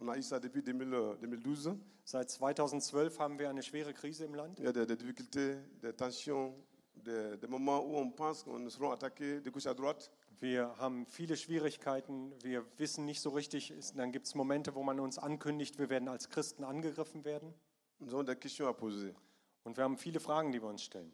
On 0.00 0.08
a 0.08 0.16
eu 0.16 0.22
ça 0.22 0.40
depuis 0.40 0.62
2000, 0.62 0.92
euh, 0.94 1.14
2012. 1.20 1.76
Seit 2.04 2.30
2012 2.30 3.18
haben 3.20 3.38
wir 3.38 3.48
eine 3.48 3.62
schwere 3.62 3.92
Krise 3.92 4.24
im 4.24 4.34
Land. 4.34 4.58
Il 4.58 4.64
y 4.64 4.68
a 4.68 4.72
des, 4.72 4.86
des 4.86 4.96
difficultés, 4.96 5.56
des 5.80 5.92
tensions, 5.92 6.54
des, 6.96 7.36
des 7.36 7.46
moments 7.46 7.84
où 7.84 7.96
on 7.96 8.10
pense 8.10 8.42
qu'on 8.42 8.58
de 8.58 9.50
gauche 9.50 9.66
à 9.66 9.74
droite. 9.74 10.10
Wir 10.42 10.76
haben 10.76 11.06
viele 11.06 11.36
Schwierigkeiten. 11.36 12.32
Wir 12.42 12.66
wissen 12.76 13.04
nicht 13.04 13.20
so 13.20 13.30
richtig. 13.30 13.72
Dann 13.94 14.10
gibt 14.10 14.26
es 14.26 14.34
Momente, 14.34 14.74
wo 14.74 14.82
man 14.82 14.98
uns 14.98 15.16
ankündigt, 15.16 15.78
wir 15.78 15.88
werden 15.88 16.08
als 16.08 16.30
Christen 16.30 16.64
angegriffen 16.64 17.24
werden. 17.24 17.54
Nous 18.00 18.12
avons 18.12 18.26
des 18.26 18.40
questions 18.40 18.68
à 18.68 18.72
poser. 18.72 19.14
Und 19.62 19.76
wir 19.76 19.84
haben 19.84 19.96
viele 19.96 20.18
Fragen, 20.18 20.50
die 20.50 20.60
wir 20.60 20.68
uns 20.68 20.82
stellen. 20.82 21.12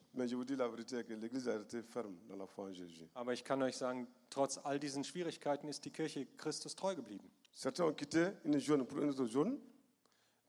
Aber 3.13 3.33
ich 3.35 3.45
kann 3.45 3.63
euch 3.63 3.77
sagen, 3.77 4.09
trotz 4.31 4.57
all 4.65 4.81
diesen 4.81 5.05
Schwierigkeiten 5.05 5.69
ist 5.69 5.85
die 5.85 5.91
Kirche 5.91 6.25
Christus 6.39 6.75
treu 6.75 6.95
geblieben. 6.95 7.31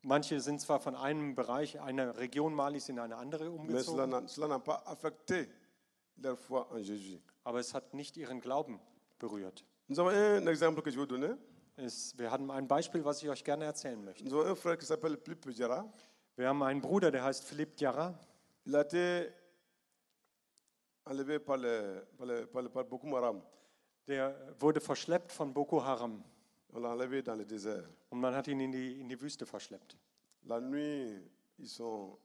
Manche 0.04 0.40
sind 0.40 0.62
zwar 0.62 0.80
von 0.80 0.96
einem 0.96 1.36
Bereich, 1.36 1.82
einer 1.82 2.16
Region 2.16 2.54
Malis 2.54 2.88
in 2.88 3.00
eine 3.00 3.18
andere 3.18 3.52
umgezogen, 3.52 3.98
aber 7.50 7.60
es 7.60 7.74
hat 7.74 7.96
nicht 7.96 8.16
ihren 8.16 8.42
Glauben 8.42 8.80
berührt. 9.18 9.66
Nous 9.88 9.98
avons 10.00 10.12
un 10.12 10.46
exemple 10.46 10.84
que 10.84 10.92
je 10.92 10.98
vais 10.98 11.02
vous 11.02 11.08
donner. 11.08 11.36
Es, 11.78 12.16
wir 12.16 12.30
hatten 12.30 12.52
ein 12.52 12.68
Beispiel, 12.68 13.04
was 13.04 13.24
ich 13.24 13.30
euch 13.30 13.44
gerne 13.44 13.66
erzählen 13.66 14.04
möchte. 14.06 14.24
Nous 14.24 14.34
avons 14.36 14.52
un 14.52 14.56
frère 14.56 14.78
qui 14.78 14.86
s'appelle 14.86 15.18
Philippe 15.18 15.50
Jara. 15.52 15.92
Wir 16.36 16.48
haben 16.48 16.62
einen 16.62 16.80
Bruder, 16.80 17.10
der 17.10 17.24
heißt 17.24 17.44
Philipp 17.44 17.76
Diarra. 17.76 18.14
Il 18.66 18.76
a 18.76 18.82
été 18.82 19.32
enlevé 21.06 21.40
par, 21.40 21.58
les, 21.58 22.02
par, 22.16 22.28
les, 22.28 22.46
par, 22.46 22.62
les, 22.62 22.70
par 22.70 22.84
Boko 22.84 23.18
Haram. 23.18 23.42
Der 24.08 24.36
wurde 24.60 24.80
verschleppt 24.80 25.32
von 25.32 25.52
Boko 25.52 25.84
Haram 25.84 26.24
On 26.72 26.80
l'a 26.82 26.90
enlevé 26.92 27.24
dans 27.24 27.36
le 27.36 27.46
désert. 27.46 27.90
und 28.12 28.20
man 28.20 28.36
hat 28.36 28.48
ihn 28.48 28.60
in 28.60 28.72
die, 28.72 29.02
in 29.02 29.10
die 29.10 29.20
Wüste 29.20 29.48
verschleppt. 29.48 29.98
La 30.44 30.60
nuit, 30.60 31.20
ils, 31.58 31.68
sont, 31.68 32.16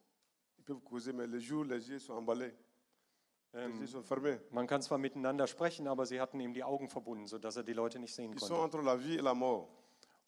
ils 0.58 0.64
peuvent 0.64 0.82
causer, 0.82 1.14
mais 1.14 1.26
le 1.26 1.38
jour, 1.38 1.64
les 1.64 1.88
yeux 1.88 1.98
sont 1.98 2.12
emballés. 2.12 2.52
Ähm, 3.54 3.80
man 4.50 4.66
kann 4.66 4.82
zwar 4.82 4.98
miteinander 4.98 5.46
sprechen, 5.46 5.86
aber 5.86 6.06
sie 6.06 6.20
hatten 6.20 6.40
ihm 6.40 6.52
die 6.52 6.64
Augen 6.64 6.88
verbunden, 6.88 7.26
sodass 7.26 7.56
er 7.56 7.62
die 7.62 7.72
Leute 7.72 7.98
nicht 7.98 8.14
sehen 8.14 8.34
konnte. 8.34 8.54
entre 8.64 8.82
la 8.82 8.96
vie 8.96 9.16
et 9.16 9.22
la 9.22 9.34
mort. 9.34 9.68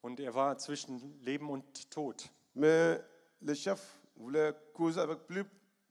Und 0.00 0.20
er 0.20 0.32
war 0.34 0.56
zwischen 0.58 1.20
Leben 1.22 1.50
und 1.50 1.90
Tod. 1.90 2.30
Mais 2.54 3.00
le 3.40 3.54
chef 3.54 3.80
voulait 4.14 4.54
causer 4.72 5.00
avec 5.00 5.26
plus 5.26 5.44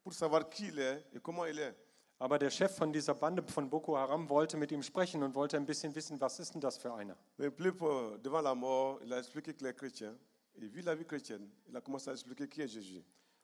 pour 0.04 0.14
savoir 0.14 0.50
qui 0.50 0.68
il 0.68 0.80
est 0.80 1.04
et 1.14 1.20
comment 1.20 1.46
il 1.46 1.60
est. 1.60 1.76
Aber 2.18 2.40
der 2.40 2.50
Chef 2.50 2.78
von 2.78 2.94
dieser 2.94 3.14
Bande 3.14 3.44
von 3.44 3.70
Boko 3.70 3.98
Haram 3.98 4.30
wollte 4.30 4.56
mit 4.56 4.72
ihm 4.72 4.82
sprechen 4.82 5.22
und 5.22 5.36
wollte 5.36 5.58
ein 5.58 5.66
bisschen 5.66 5.94
wissen, 5.96 6.20
was 6.22 6.40
ist 6.40 6.54
denn 6.54 6.62
das 6.62 6.78
für 6.78 6.94
einer? 6.94 7.18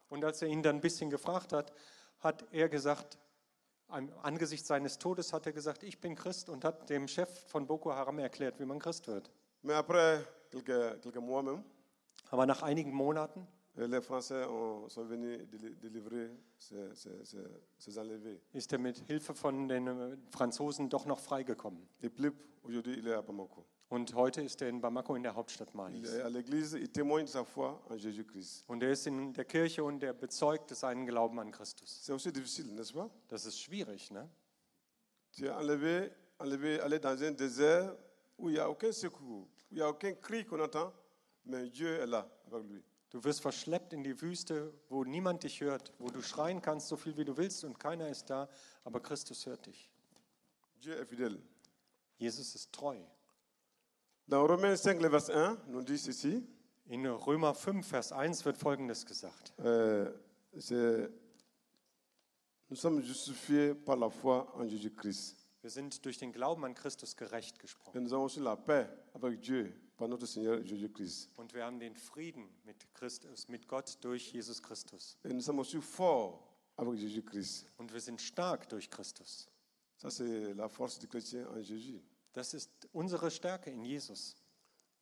Und 0.10 0.24
als 0.24 0.42
er 0.42 0.48
ihn 0.48 0.64
dann 0.64 0.76
ein 0.78 0.82
bisschen 0.82 1.10
gefragt 1.10 1.52
hat, 1.52 1.74
hat 2.20 2.46
er 2.52 2.70
gesagt, 2.70 3.18
angesichts 3.92 4.68
seines 4.68 4.98
Todes 4.98 5.34
hat 5.34 5.46
er 5.46 5.52
gesagt, 5.54 5.84
ich 5.84 6.00
bin 6.00 6.16
Christ 6.16 6.50
und 6.50 6.64
hat 6.64 6.90
dem 6.90 7.08
Chef 7.08 7.30
von 7.48 7.68
Boko 7.68 7.94
Haram 7.94 8.20
erklärt, 8.20 8.60
wie 8.60 8.66
man 8.66 8.80
Christ 8.80 9.08
wird. 9.08 9.30
Mais 9.64 9.76
après 9.76 10.24
quelques, 10.52 11.02
quelques 11.02 11.22
mois 11.22 11.44
même, 11.44 11.64
Aber 12.32 12.46
nach 12.46 12.64
einigen 12.64 12.92
Monaten 12.94 13.46
euh, 13.78 13.88
les 13.88 14.02
Français 14.02 14.46
ont- 14.48 14.90
sont 14.90 15.06
venus 15.08 15.42
déli- 15.50 15.76
délivrer 15.76 16.30
ces, 16.58 16.94
ces- 16.96 17.24
ces- 17.24 17.38
ces 17.78 17.98
enlevés. 17.98 18.40
ist 18.54 18.72
er 18.74 18.80
mit 18.80 18.98
Hilfe 19.08 19.34
von 19.34 19.68
den 19.68 19.88
äh, 19.88 20.18
Franzosen 20.32 20.90
doch 20.90 21.06
noch 21.06 21.20
freigekommen. 21.20 21.88
Et 22.02 22.10
Philippe, 22.10 22.38
aujourd'hui, 22.64 22.98
il 23.00 23.08
est 23.08 23.14
à 23.14 23.22
Bamako. 23.22 23.66
Und 23.92 24.16
heute 24.16 24.42
ist 24.42 24.62
er 24.62 24.70
in 24.70 24.80
Bamako 24.80 25.16
in 25.16 25.24
der 25.24 25.36
Hauptstadt 25.36 25.72
Il 25.74 25.76
Malis. 25.78 26.08
est 26.08 26.22
à 26.22 26.30
l'église, 26.30 26.78
il 26.80 26.90
témoigne 26.90 27.26
de 27.26 27.30
sa 27.30 27.44
foi 27.44 27.78
en 27.90 27.98
Jésus-Christ. 27.98 28.64
Und 28.70 28.82
er 28.84 28.92
ist 28.94 29.06
in 29.06 29.34
der 29.34 29.44
Kirche 29.44 29.84
und 29.84 30.02
er 30.02 30.14
bezeugt 30.14 30.74
seinen 30.74 31.06
Glauben 31.06 31.38
an 31.42 31.52
Christus. 31.52 32.00
C'est 32.02 32.14
aussi 32.14 32.32
difficile, 32.32 32.74
n'est-ce 32.74 32.94
pas 32.94 33.10
Das 33.28 33.46
ist 33.46 33.60
schwierig, 33.60 34.10
ne? 34.12 34.30
Tu 35.34 35.46
es 35.46 35.52
enlevé, 35.52 36.10
enlevé, 36.40 36.80
aller 36.80 37.00
dans 37.00 37.22
un 37.22 37.32
désert 37.32 37.94
où 38.38 38.48
il 38.50 38.54
n'y 38.54 38.60
a 38.60 38.70
aucun 38.70 38.94
secours, 38.94 39.46
où 39.70 39.72
il 39.72 39.76
n'y 39.76 39.82
a 39.82 39.90
aucun 39.90 40.14
cri 40.14 40.46
qu'on 40.46 40.62
entend, 40.62 40.94
mais 41.44 41.68
Dieu 41.70 42.00
est 42.00 42.08
là 42.08 42.30
avec 42.50 42.64
lui. 42.70 42.82
Du 43.10 43.22
wirst 43.22 43.42
verschleppt 43.42 43.92
in 43.92 44.04
die 44.04 44.22
Wüste, 44.22 44.72
wo 44.88 45.04
niemand 45.04 45.44
dich 45.44 45.60
hört, 45.60 45.92
wo 46.00 46.10
du 46.10 46.22
schreien 46.22 46.62
kannst, 46.62 46.88
so 46.88 46.96
viel 46.96 47.18
wie 47.18 47.26
du 47.26 47.36
willst 47.36 47.66
und 47.66 47.78
keiner 47.78 48.08
ist 48.08 48.30
da, 48.30 48.48
aber 48.86 49.02
Christus 49.02 49.46
hört 49.46 49.66
dich. 49.66 49.92
Dieu 50.82 50.94
est 50.94 51.10
fidèle. 51.10 51.42
Jesus 52.18 52.56
ist 52.56 52.72
treu. 52.72 52.96
Dans 54.32 54.48
Romains 54.48 54.78
5, 54.78 55.02
le 55.02 55.10
verset 55.10 55.34
1, 55.34 55.58
nous 55.68 55.82
dit 55.84 55.98
ceci. 55.98 56.42
In 56.90 57.06
Römer 57.06 57.54
5, 57.54 57.84
Vers 57.84 58.14
1 58.14 58.46
wird 58.46 58.56
Folgendes 58.58 59.04
gesagt. 59.06 59.54
Euh, 59.60 60.10
c'est- 60.58 61.10
nous 62.70 62.78
sommes 62.78 63.02
justifiés 63.04 63.74
par 63.76 63.98
la 63.98 64.10
foi 64.10 64.48
en 64.56 64.66
Jésus-Christ. 64.70 65.36
Wir 65.62 65.70
sind 65.70 66.06
durch 66.06 66.18
den 66.18 66.32
Glauben 66.32 66.64
an 66.64 66.74
Christus 66.74 67.14
gerecht 67.14 67.58
Et 67.58 67.62
gesprochen. 67.62 68.02
nous 68.02 68.14
avons 68.14 68.24
aussi 68.24 68.40
la 68.40 68.56
paix 68.56 68.88
avec 69.14 69.42
Dieu 69.42 69.74
par 69.98 70.08
notre 70.08 70.26
Seigneur 70.26 70.64
Jésus-Christ. 70.64 71.30
Und 71.36 71.54
wir 71.54 71.66
haben 71.66 71.80
den 71.82 71.98
Frieden 71.98 72.48
mit 72.64 72.78
Christus, 72.94 73.50
mit 73.50 73.68
Gott 73.68 73.98
durch 74.00 74.32
Jesus 74.32 74.62
Christus. 74.62 75.18
Et 75.26 75.34
nous 75.34 75.42
sommes 75.44 75.60
aussi 75.60 75.82
forts 75.82 76.40
avec 76.78 76.98
Jésus-Christ. 76.98 77.66
Und 77.78 77.92
wir 77.92 78.00
sind 78.00 78.22
stark 78.22 78.70
durch 78.70 78.90
Christus. 78.90 79.50
Ça, 79.98 80.10
c'est 80.10 80.54
la 80.56 80.70
force 80.70 80.98
du 81.00 81.08
chrétien 81.08 81.46
en 81.50 81.62
Jésus. 81.62 82.00
Das 82.34 82.54
ist 82.54 82.72
unsere 82.94 83.30
Stärke 83.30 83.70
in 83.72 83.84
Jesus. 83.84 84.36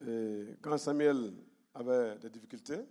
Et 0.02 0.58
quand 0.62 0.78
Samuel 0.78 1.34
avait 1.74 2.18
des 2.20 2.30
difficultés, 2.32 2.86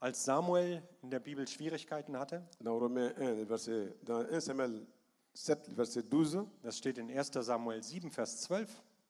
Als 0.00 0.24
Samuel 0.24 0.80
in 1.02 1.10
der 1.10 1.18
Bibel 1.18 1.46
Schwierigkeiten 1.48 2.16
hatte, 2.16 2.40
dans 2.60 2.78
Romains 2.78 3.12
1, 3.16 3.34
le 3.34 3.44
verset, 3.44 3.96
dans 4.04 4.24
1 4.30 4.40
Samuel 4.40 4.86
7, 5.34 5.68
le 5.70 5.74
verset 5.74 6.04
12, 6.08 6.46
das 6.62 6.76
steht 6.78 6.98
in 6.98 7.10
1 7.10 7.42
Samuel 7.42 7.82
7, 7.82 8.08
Vers 8.10 8.46
12. 8.46 8.68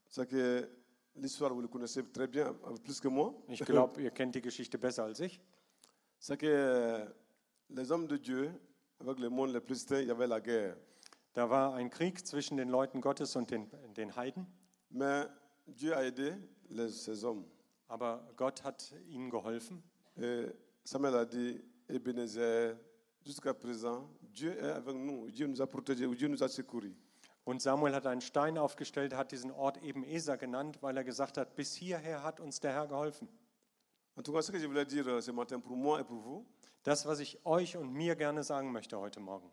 c'est 0.08 0.26
que 0.26 0.66
l'histoire, 1.14 1.52
vous 1.52 1.60
le 1.60 1.68
connaissez 1.68 2.02
très 2.10 2.26
bien, 2.26 2.54
plus 2.82 3.00
que 3.00 3.08
moi. 3.08 3.34
Ich 3.48 3.62
glaube, 3.66 4.00
ihr 4.00 4.10
kennt 4.10 4.34
die 4.34 4.40
Geschichte 4.40 4.78
besser 4.78 5.02
als 5.02 5.20
ich. 5.20 5.40
C'est 6.18 6.38
que 6.38 7.06
les 7.68 7.90
hommes 7.92 8.06
de 8.08 8.16
Dieu, 8.16 8.50
avec 9.00 9.18
le 9.18 9.28
monde, 9.28 9.52
les 9.52 9.60
Philistins, 9.60 10.00
il 10.00 10.08
y 10.08 10.10
avait 10.10 10.26
la 10.26 10.40
guerre. 10.40 10.76
Da 11.34 11.50
war 11.50 11.74
ein 11.74 11.90
Krieg 11.90 12.26
zwischen 12.26 12.56
den 12.56 12.70
Leuten 12.70 13.02
Gottes 13.02 13.36
und 13.36 13.50
den, 13.50 13.70
den 13.94 14.16
Heiden, 14.16 14.46
Mais 14.90 15.26
Dieu 15.66 15.94
a 15.94 16.04
aidé 16.04 16.32
les- 16.70 16.88
ces 16.92 17.24
hommes. 17.24 17.44
aber 17.90 18.20
Gott 18.36 18.62
hat 18.64 18.92
ihnen 19.08 19.30
geholfen. 19.30 19.82
Et 20.20 20.46
Samuel 20.84 21.14
a 21.14 21.24
dit, 21.24 21.60
Ebenezer, 21.88 22.76
jusqu'à 23.24 23.54
présent, 23.54 24.08
Dieu 24.20 24.50
est 24.58 24.70
avec 24.70 24.94
nous. 24.94 25.30
Dieu 25.30 25.46
nous 25.46 25.60
a 25.62 25.66
protégés, 25.66 26.06
Dieu 26.14 26.28
nous 26.28 26.42
a 26.42 26.48
secourus. 26.48 26.94
Und 27.46 27.62
Samuel 27.62 27.94
hat 27.94 28.06
einen 28.06 28.20
Stein 28.20 28.58
aufgestellt, 28.58 29.14
hat 29.14 29.32
diesen 29.32 29.50
Ort 29.52 29.82
eben 29.82 30.04
Eser 30.04 30.36
genannt, 30.36 30.82
weil 30.82 30.96
er 30.98 31.04
gesagt 31.04 31.38
hat, 31.38 31.54
bis 31.56 31.74
hierher 31.74 32.22
hat 32.22 32.40
uns 32.40 32.60
der 32.60 32.72
Herr 32.74 32.86
geholfen. 32.86 33.26
En 34.16 34.22
tout 34.22 34.32
cas, 34.34 34.42
ce 34.42 34.52
que 34.52 34.58
je 34.58 34.66
voulais 34.66 34.84
dire 34.84 35.06
euh, 35.08 35.20
ce 35.22 35.30
matin 35.30 35.58
pour 35.60 35.76
moi 35.76 36.00
et 36.00 36.04
pour 36.04 36.18
vous, 36.20 36.46
Das, 36.84 37.06
was 37.06 37.20
ich 37.20 37.38
euch 37.46 37.76
und 37.76 37.90
mir 37.92 38.16
gerne 38.16 38.42
sagen 38.44 38.70
möchte 38.72 38.98
heute 38.98 39.20
Morgen. 39.20 39.50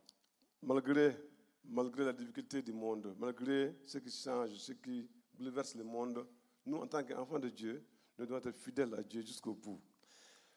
malgré, 0.61 1.15
malgré 1.63 2.03
la 2.05 2.13
difficulté 2.13 2.61
du 2.61 2.73
monde, 2.73 3.15
malgré 3.17 3.75
ce 3.85 3.97
qui 3.99 4.11
change, 4.11 4.49
ce 4.57 4.73
qui 4.73 5.07
bouleverse 5.35 5.75
le 5.75 5.83
monde, 5.83 6.25
nous, 6.65 6.77
en 6.77 6.87
tant 6.87 7.03
qu'enfants 7.03 7.39
de 7.39 7.49
Dieu, 7.49 7.83
nous 8.17 8.25
devons 8.25 8.37
être 8.39 8.51
fidèles 8.51 8.93
à 8.95 9.03
Dieu 9.03 9.21
jusqu'au 9.21 9.53
bout. 9.53 9.79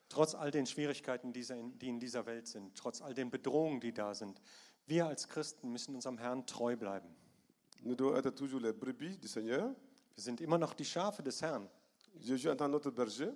Trotz 0.09 0.35
all 0.35 0.51
den 0.51 0.65
Schwierigkeiten, 0.67 1.33
die 1.33 1.43
in- 1.51 1.79
die 1.79 1.89
in 1.89 1.99
dieser 2.01 2.25
Welt 2.25 2.47
sind, 2.47 2.75
trotz 2.75 3.03
all 3.03 3.13
den 3.13 3.31
Bedrohungen, 3.31 3.81
die 3.81 3.93
da 3.93 4.15
sind, 4.15 4.41
wir 4.87 5.07
als 5.07 5.29
Christen 5.29 5.71
müssen 5.71 5.95
unserem 5.95 6.17
Herrn 6.19 6.47
treu 6.47 6.77
bleiben. 6.77 7.09
Nous 7.83 7.95
devons 7.95 8.17
être 8.17 8.35
toujours 8.35 8.61
les 8.61 8.73
brebis 8.73 9.19
du 9.19 9.29
Seigneur. 9.29 9.75
Wir 10.15 10.23
sind 10.25 10.41
immer 10.41 10.57
noch 10.59 10.73
die 10.75 10.85
Schafe 10.87 11.23
des 11.23 11.43
Herrn. 11.43 11.69
Jésus 12.21 12.49
entend 12.49 12.71
notre 12.73 12.91
berger. 12.91 13.35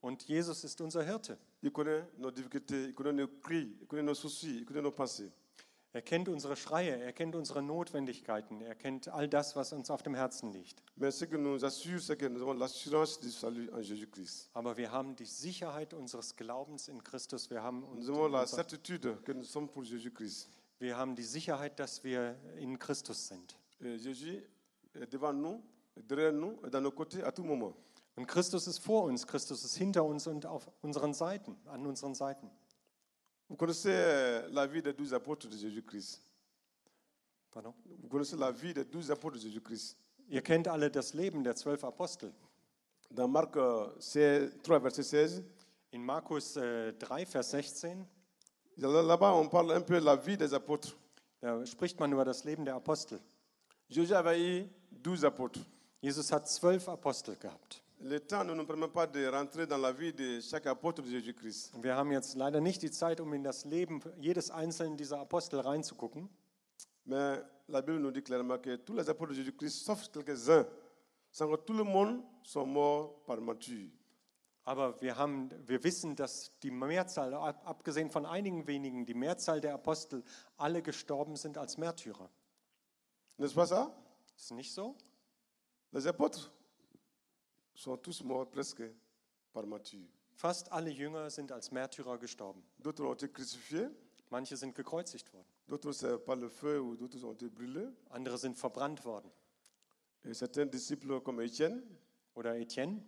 Und 0.00 0.22
Jesus 0.28 0.62
ist 0.64 0.80
unser 0.80 1.02
Hirte. 1.04 1.38
Il 1.62 1.70
connaît 1.72 2.04
nos 2.18 2.30
difficultés, 2.30 2.86
il 2.86 2.94
connaît 2.94 3.12
nos 3.12 3.28
cris, 3.40 3.76
il 3.80 3.86
connaît 3.86 4.02
nos 4.02 4.14
soucis, 4.14 4.58
il 4.58 4.64
connaît 4.64 4.82
nos 4.82 4.92
pensées. 4.92 5.30
Er 5.94 6.02
kennt 6.02 6.28
unsere 6.28 6.54
Schreie, 6.54 6.98
er 7.00 7.12
kennt 7.14 7.34
unsere 7.34 7.62
Notwendigkeiten, 7.62 8.60
er 8.60 8.74
kennt 8.74 9.08
all 9.08 9.26
das, 9.26 9.56
was 9.56 9.72
uns 9.72 9.90
auf 9.90 10.02
dem 10.02 10.14
Herzen 10.14 10.52
liegt. 10.52 10.82
Mais 10.96 11.18
ce 11.18 11.24
qui 11.24 11.38
nous 11.38 11.64
assure, 11.64 11.98
c'est 11.98 12.16
que 12.18 12.26
nous 12.28 12.42
avons 12.42 12.52
l'assurance 12.52 13.18
du 13.18 13.30
salut 13.30 13.70
en 13.72 13.80
Jésus-Christ. 13.80 14.50
Aber 14.52 14.76
wir 14.76 14.92
haben 14.92 15.16
die 15.16 15.24
Sicherheit 15.24 15.94
unseres 15.94 16.36
Glaubens 16.36 16.88
in 16.88 17.02
Christus. 17.02 17.48
Wir 17.48 17.62
haben, 17.62 17.84
Nous 17.94 18.10
avons 18.10 18.28
la 18.28 18.42
unser, 18.42 18.56
certitude 18.56 19.16
que 19.24 19.32
nous 19.32 19.44
sommes 19.50 19.68
pour 19.70 19.82
Jésus-Christ. 19.82 20.50
wir 20.78 20.94
haben 20.96 21.16
die 21.16 21.22
Sicherheit, 21.24 21.78
dass 21.80 22.04
wir 22.04 22.36
in 22.58 22.78
Christus 22.78 23.26
sind. 23.28 23.56
Et 23.80 23.98
Jésus 23.98 24.42
est 24.94 25.10
devant 25.10 25.32
nous, 25.32 25.62
derrière 25.96 26.32
nous 26.32 26.58
et 26.66 26.70
dans 26.70 26.82
nos 26.82 26.92
côtés 26.92 27.22
à 27.24 27.32
tout 27.32 27.44
moment. 27.44 27.74
Und 28.14 28.26
Christus 28.26 28.66
ist 28.66 28.78
vor 28.80 29.04
uns, 29.04 29.26
Christus 29.26 29.64
ist 29.64 29.76
hinter 29.76 30.04
uns 30.04 30.26
und 30.26 30.44
auf 30.44 30.68
unseren 30.82 31.14
Seiten, 31.14 31.56
an 31.66 31.86
unseren 31.86 32.14
Seiten. 32.14 32.50
Vous 33.48 33.56
connaissez 33.56 33.90
euh, 33.92 34.48
la 34.50 34.66
vie 34.66 34.82
des 34.82 34.92
douze 34.92 35.14
apôtres 35.14 35.48
de 35.48 35.56
Jésus-Christ. 35.56 36.20
Pardon? 37.50 37.74
Vous 38.02 38.08
connaissez 38.08 38.36
la 38.36 38.50
vie 38.50 38.74
des 38.74 38.84
douze 38.84 39.10
apôtres 39.10 39.36
de 39.36 39.42
Jésus-Christ. 39.42 39.96
Ihr 40.30 40.42
kennt 40.42 40.66
alle 40.68 40.90
das 40.90 41.14
Leben 41.14 41.42
der 41.42 41.54
zwölf 41.56 41.82
Apostel. 41.84 42.30
Dans 43.10 43.26
Marc 43.28 43.56
euh, 43.56 43.88
16, 43.98 44.60
3, 44.62 44.80
verset 44.80 45.02
16, 45.02 45.44
In 45.92 46.00
Markus 46.00 46.56
äh, 46.56 46.92
3, 46.98 47.24
Vers 47.24 47.42
16, 47.48 47.96
là- 48.76 49.02
là-bas, 49.02 49.32
on 49.34 49.48
parle 49.48 49.72
un 49.72 49.80
peu 49.80 49.98
de 49.98 50.04
la 50.04 50.16
vie 50.16 50.36
des 50.36 50.52
apôtres. 50.52 50.94
da 51.40 51.64
spricht 51.64 51.98
man 51.98 52.12
über 52.12 52.24
das 52.26 52.44
Leben 52.44 52.64
der 52.66 52.74
Apostel. 52.74 53.18
Jésus 53.88 54.12
avait 54.12 54.38
eu 54.38 54.68
douze 54.90 55.24
apôtres. 55.24 55.62
Jesus 56.02 56.30
hat 56.30 56.46
zwölf 56.46 56.86
Apostel 56.90 57.34
gehabt. 57.36 57.80
Le 58.00 58.20
temps 58.20 58.44
ne 58.44 58.54
nous 58.54 58.64
permet 58.64 58.86
pas 58.88 59.06
de 59.08 59.26
rentrer 59.26 59.66
dans 59.66 59.76
la 59.78 59.90
vie 59.92 60.12
de 60.12 60.40
chaque 60.40 60.66
apôtre 60.66 61.02
de 61.02 61.08
Jésus-Christ. 61.08 61.72
Wir 61.82 61.96
haben 61.96 62.12
jetzt 62.12 62.36
leider 62.36 62.60
nicht 62.60 62.80
die 62.82 62.90
Zeit, 62.92 63.20
um 63.20 63.32
in 63.34 63.42
das 63.42 63.64
Leben 63.64 64.00
jedes 64.20 64.50
einzelnen 64.52 64.96
dieser 64.96 65.18
Apostel 65.20 65.58
reinzugucken. 65.60 66.28
Mais 67.04 67.40
la 67.66 67.80
Bible 67.80 67.98
nous 67.98 68.12
dit 68.12 68.22
clairement 68.22 68.58
que 68.58 68.76
tous 68.76 68.94
les 68.94 69.08
apôtres 69.08 69.30
de 69.32 69.34
Jésus-Christ, 69.38 69.84
sauf 69.84 70.08
quelques-uns, 70.12 70.64
sans 71.32 71.50
que 71.50 71.56
tout 71.56 71.72
le 71.72 71.82
monde 71.82 72.22
sont 72.44 72.66
morts 72.66 73.20
par 73.26 73.40
nature. 73.40 73.90
Aber 74.64 75.00
wir, 75.00 75.16
haben, 75.16 75.50
wir 75.66 75.82
wissen, 75.82 76.14
dass 76.14 76.52
die 76.62 76.70
Mehrzahl, 76.70 77.34
ab- 77.34 77.62
abgesehen 77.64 78.10
von 78.10 78.26
einigen 78.26 78.66
wenigen, 78.68 79.06
die 79.06 79.14
Mehrzahl 79.14 79.60
der 79.60 79.74
Apostel 79.74 80.22
alle 80.56 80.82
gestorben 80.82 81.34
sind 81.36 81.58
als 81.58 81.78
Märtyrer. 81.78 82.30
N'est-ce 83.38 83.54
pas 83.54 83.66
ça 83.72 83.90
Ist 84.36 84.52
nicht 84.52 84.72
so? 84.72 84.94
Les 85.90 86.06
apôtres 86.06 86.50
sont 87.78 87.96
tous 87.96 88.22
morts 88.22 88.50
presque 88.50 88.82
par 89.52 89.66
nature. 89.66 90.08
Fast 90.34 90.68
alle 90.70 90.90
Jünger 90.90 91.30
sind 91.30 91.50
als 91.52 91.70
Märtyrer 91.70 92.18
gestorben. 92.18 92.62
D'autres 92.78 93.04
ont 93.04 93.14
été 93.14 93.28
crucifiés, 93.28 93.88
Manche 94.30 94.56
sind 94.56 94.74
gekreuzigt 94.74 95.32
worden, 95.32 95.46
d'autres 95.66 95.92
c'est 95.92 96.18
par 96.18 96.36
le 96.36 96.48
feu 96.48 96.80
ou 96.80 96.96
d'autres 96.96 97.24
ont 97.24 97.32
été 97.32 97.48
brûlés. 97.48 97.88
andere 98.10 98.36
sind 98.38 98.54
verbrannt 98.54 99.02
worden. 99.04 99.30
Et 100.24 100.34
certains 100.34 100.66
disciples 100.66 101.20
comme 101.20 101.40
Étienne, 101.40 101.82
Oder 102.34 102.60
Etienne, 102.60 103.02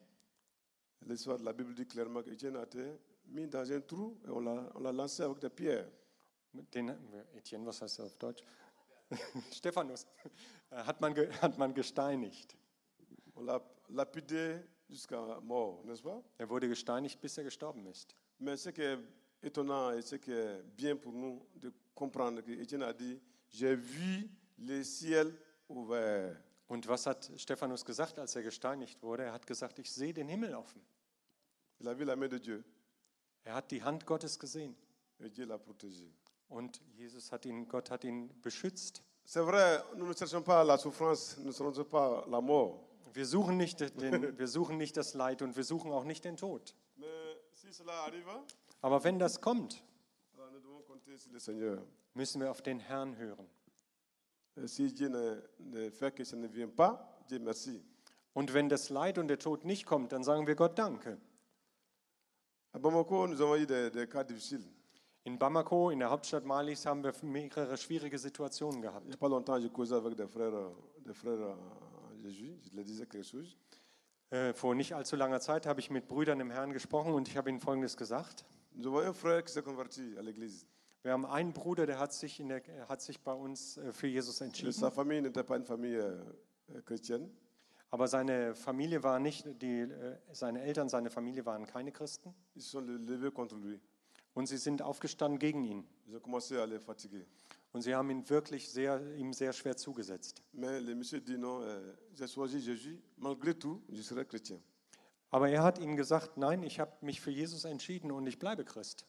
l'histoire 1.07 1.39
de 1.39 1.45
la 1.45 1.53
Bible 1.53 1.75
dit 1.75 1.87
clairement 1.87 2.23
qu'Étienne 2.23 2.57
a 2.57 2.65
été 2.65 2.85
mis 3.27 3.47
dans 3.47 3.71
un 3.71 3.81
trou 3.81 4.19
et 4.25 4.31
on 4.31 4.41
l'a 4.41 4.73
on 4.75 4.81
l'a 4.81 4.93
lancé 4.93 5.23
avec 5.23 5.39
des 5.39 5.51
pierres. 5.51 5.89
den, 6.53 6.97
Etienne, 7.37 7.65
was 7.65 7.81
heißt 7.81 7.99
das 7.99 8.07
auf 8.07 8.17
Deutsch? 8.17 8.43
Stephanus, 9.53 10.07
hat 10.71 11.01
man, 11.01 11.15
hat 11.43 11.59
man 11.59 11.73
gesteinigt. 11.73 12.57
On 13.35 13.43
l'a 13.43 13.61
lapidé 13.93 14.57
jusqu'à 14.89 15.39
mort, 15.43 15.83
n'est-ce 15.85 16.03
pas 16.03 16.23
Er 16.39 16.49
wurde 16.49 16.69
gesteinigt, 16.69 17.21
bis 17.21 17.37
er 17.39 17.45
gestorben 17.45 17.87
ist. 17.87 18.15
Mais 18.39 18.57
ce 18.57 18.71
qui 18.71 18.83
est 18.83 18.99
étonnant 19.43 19.93
et 19.93 20.03
ce 20.03 20.17
qui 20.17 20.33
est 20.33 20.63
bien 20.77 20.97
pour 20.97 21.13
nous 21.13 21.47
de 21.57 21.73
comprendre 21.95 22.41
que 22.43 22.51
Étienne 22.53 22.83
a 22.83 22.93
dit 22.93 23.21
J'ai 23.51 23.75
vu 23.77 24.29
le 24.59 24.83
ciel 24.83 25.33
ouvert. 25.69 26.37
Und 26.69 26.87
was 26.87 27.07
hat 27.07 27.31
Stephanus 27.37 27.85
gesagt, 27.85 28.19
als 28.19 28.37
er 28.37 28.43
gesteinigt 28.43 29.03
wurde? 29.03 29.25
Er 29.25 29.33
hat 29.33 29.47
gesagt, 29.47 29.79
ich 29.81 29.91
sehe 29.91 30.13
den 30.15 30.29
Himmel 30.29 30.55
offen. 30.55 30.81
Il 31.81 31.89
a 31.89 31.95
vu 31.99 32.05
la 32.05 32.15
main 32.17 32.29
de 32.29 32.39
Dieu 32.39 32.63
Er 33.45 33.55
hat 33.55 33.71
die 33.71 33.83
Hand 33.83 34.05
Gottes 34.07 34.39
gesehen. 34.39 34.77
et 35.19 35.31
Dieu 35.31 35.45
l'a 35.47 35.59
protégé. 35.59 36.11
Und 36.49 36.81
Jesus 36.97 37.31
hat 37.33 37.45
ihn, 37.45 37.67
Gott 37.69 37.91
hat 37.91 38.05
ihn 38.05 38.29
beschützt. 38.43 39.03
C'est 39.25 39.41
vrai, 39.45 39.83
nous 39.97 40.07
ne 40.07 40.15
cherchons 40.15 40.43
pas 40.43 40.65
la 40.65 40.77
souffrance, 40.79 41.37
nous 41.39 41.47
ne 41.49 41.53
cherchons 41.53 41.85
pas 41.85 42.25
la 42.29 42.41
mort. 42.41 42.81
Wir 43.13 43.27
suchen, 43.27 43.57
nicht 43.57 43.81
den, 43.81 43.91
wir 44.39 44.49
suchen 44.49 44.77
nicht 44.77 44.97
das 44.97 45.15
Leid 45.15 45.43
und 45.43 45.57
wir 45.57 45.65
suchen 45.65 45.93
auch 45.93 46.05
nicht 46.05 46.25
den 46.25 46.37
Tod. 46.37 46.75
Aber 48.83 49.05
wenn 49.05 49.19
das 49.19 49.41
kommt, 49.41 49.83
müssen 52.15 52.41
wir 52.41 52.51
auf 52.51 52.63
den 52.63 52.81
Herrn 52.81 53.17
hören. 53.17 53.47
Ne, 54.57 54.63
ne 55.59 55.91
ne. 57.67 57.85
Und 58.33 58.55
wenn 58.55 58.69
das 58.69 58.91
Leid 58.91 59.19
und 59.19 59.29
der 59.29 59.39
Tod 59.39 59.65
nicht 59.65 59.87
kommt, 59.87 60.13
dann 60.13 60.23
sagen 60.25 60.47
wir 60.47 60.55
Gott 60.55 60.79
Danke. 60.79 61.19
In 65.25 65.39
Bamako, 65.39 65.91
in 65.91 65.99
der 65.99 66.11
Hauptstadt 66.11 66.45
Malis, 66.45 66.87
haben 66.87 67.03
wir 67.03 67.13
mehrere 67.23 67.77
schwierige 67.77 68.19
Situationen 68.19 68.81
gehabt. 68.81 69.07
Äh, 74.31 74.53
vor 74.53 74.75
nicht 74.75 74.95
allzu 74.95 75.17
langer 75.17 75.41
Zeit 75.41 75.67
habe 75.67 75.81
ich 75.81 75.91
mit 75.91 76.07
Brüdern 76.07 76.39
im 76.41 76.51
Herrn 76.51 76.73
gesprochen 76.73 77.13
und 77.15 77.29
ich 77.29 77.37
habe 77.37 77.51
ihnen 77.51 77.61
Folgendes 77.61 77.97
gesagt. 77.97 78.45
Wir 81.03 81.13
haben 81.13 81.25
einen 81.27 81.53
Bruder, 81.53 81.87
der 81.87 81.99
hat 81.99 82.13
sich, 82.13 82.41
in 82.41 82.49
der, 82.49 82.63
hat 82.89 83.01
sich 83.01 83.21
bei 83.21 83.33
uns 83.33 83.79
äh, 83.79 83.93
für 83.93 84.07
Jesus 84.07 84.41
entschieden. 84.41 84.69
Euh, 84.69 86.15
euh. 86.69 87.29
Aber 87.91 88.07
seine 88.07 88.55
Familie 88.55 89.03
war 89.03 89.19
nicht, 89.19 89.47
die, 89.63 89.81
äh, 89.81 90.17
seine 90.33 90.61
Eltern, 90.63 90.89
seine 90.89 91.11
Familie 91.11 91.45
waren 91.45 91.67
keine 91.67 91.91
Christen. 91.91 92.33
Und 94.35 94.47
sie 94.47 94.59
sind 94.59 94.83
aufgestanden 94.83 95.39
gegen 95.41 95.65
ihn. 95.65 95.85
Und 97.73 97.83
sie 97.83 97.95
haben 97.95 98.11
ihn 98.11 98.29
wirklich 98.29 98.69
sehr, 98.69 99.01
ihm 99.17 99.33
sehr 99.33 99.53
schwer 99.53 99.77
zugesetzt. 99.77 100.43
Mais 100.53 100.81
le 100.81 100.95
monsieur 100.95 101.21
dit 101.21 101.39
non, 101.39 101.63
euh, 101.63 101.93
j'ai 102.15 102.27
choisi 102.27 102.61
Jésus. 102.61 103.01
Malgré 103.17 103.55
tout, 103.55 103.83
je 103.89 104.03
serai 104.03 104.25
chrétien. 104.25 104.61
Aber 105.31 105.49
er 105.49 105.63
hat 105.63 105.79
ihnen 105.79 105.97
gesagt, 105.97 106.37
nein, 106.37 106.65
ich 106.65 106.81
habe 106.81 106.93
mich 107.01 107.21
für 107.21 107.31
Jesus 107.31 107.65
entschieden 107.65 108.11
und 108.11 108.27
ich 108.27 108.39
bleibe 108.39 108.65
Christ. 108.65 109.07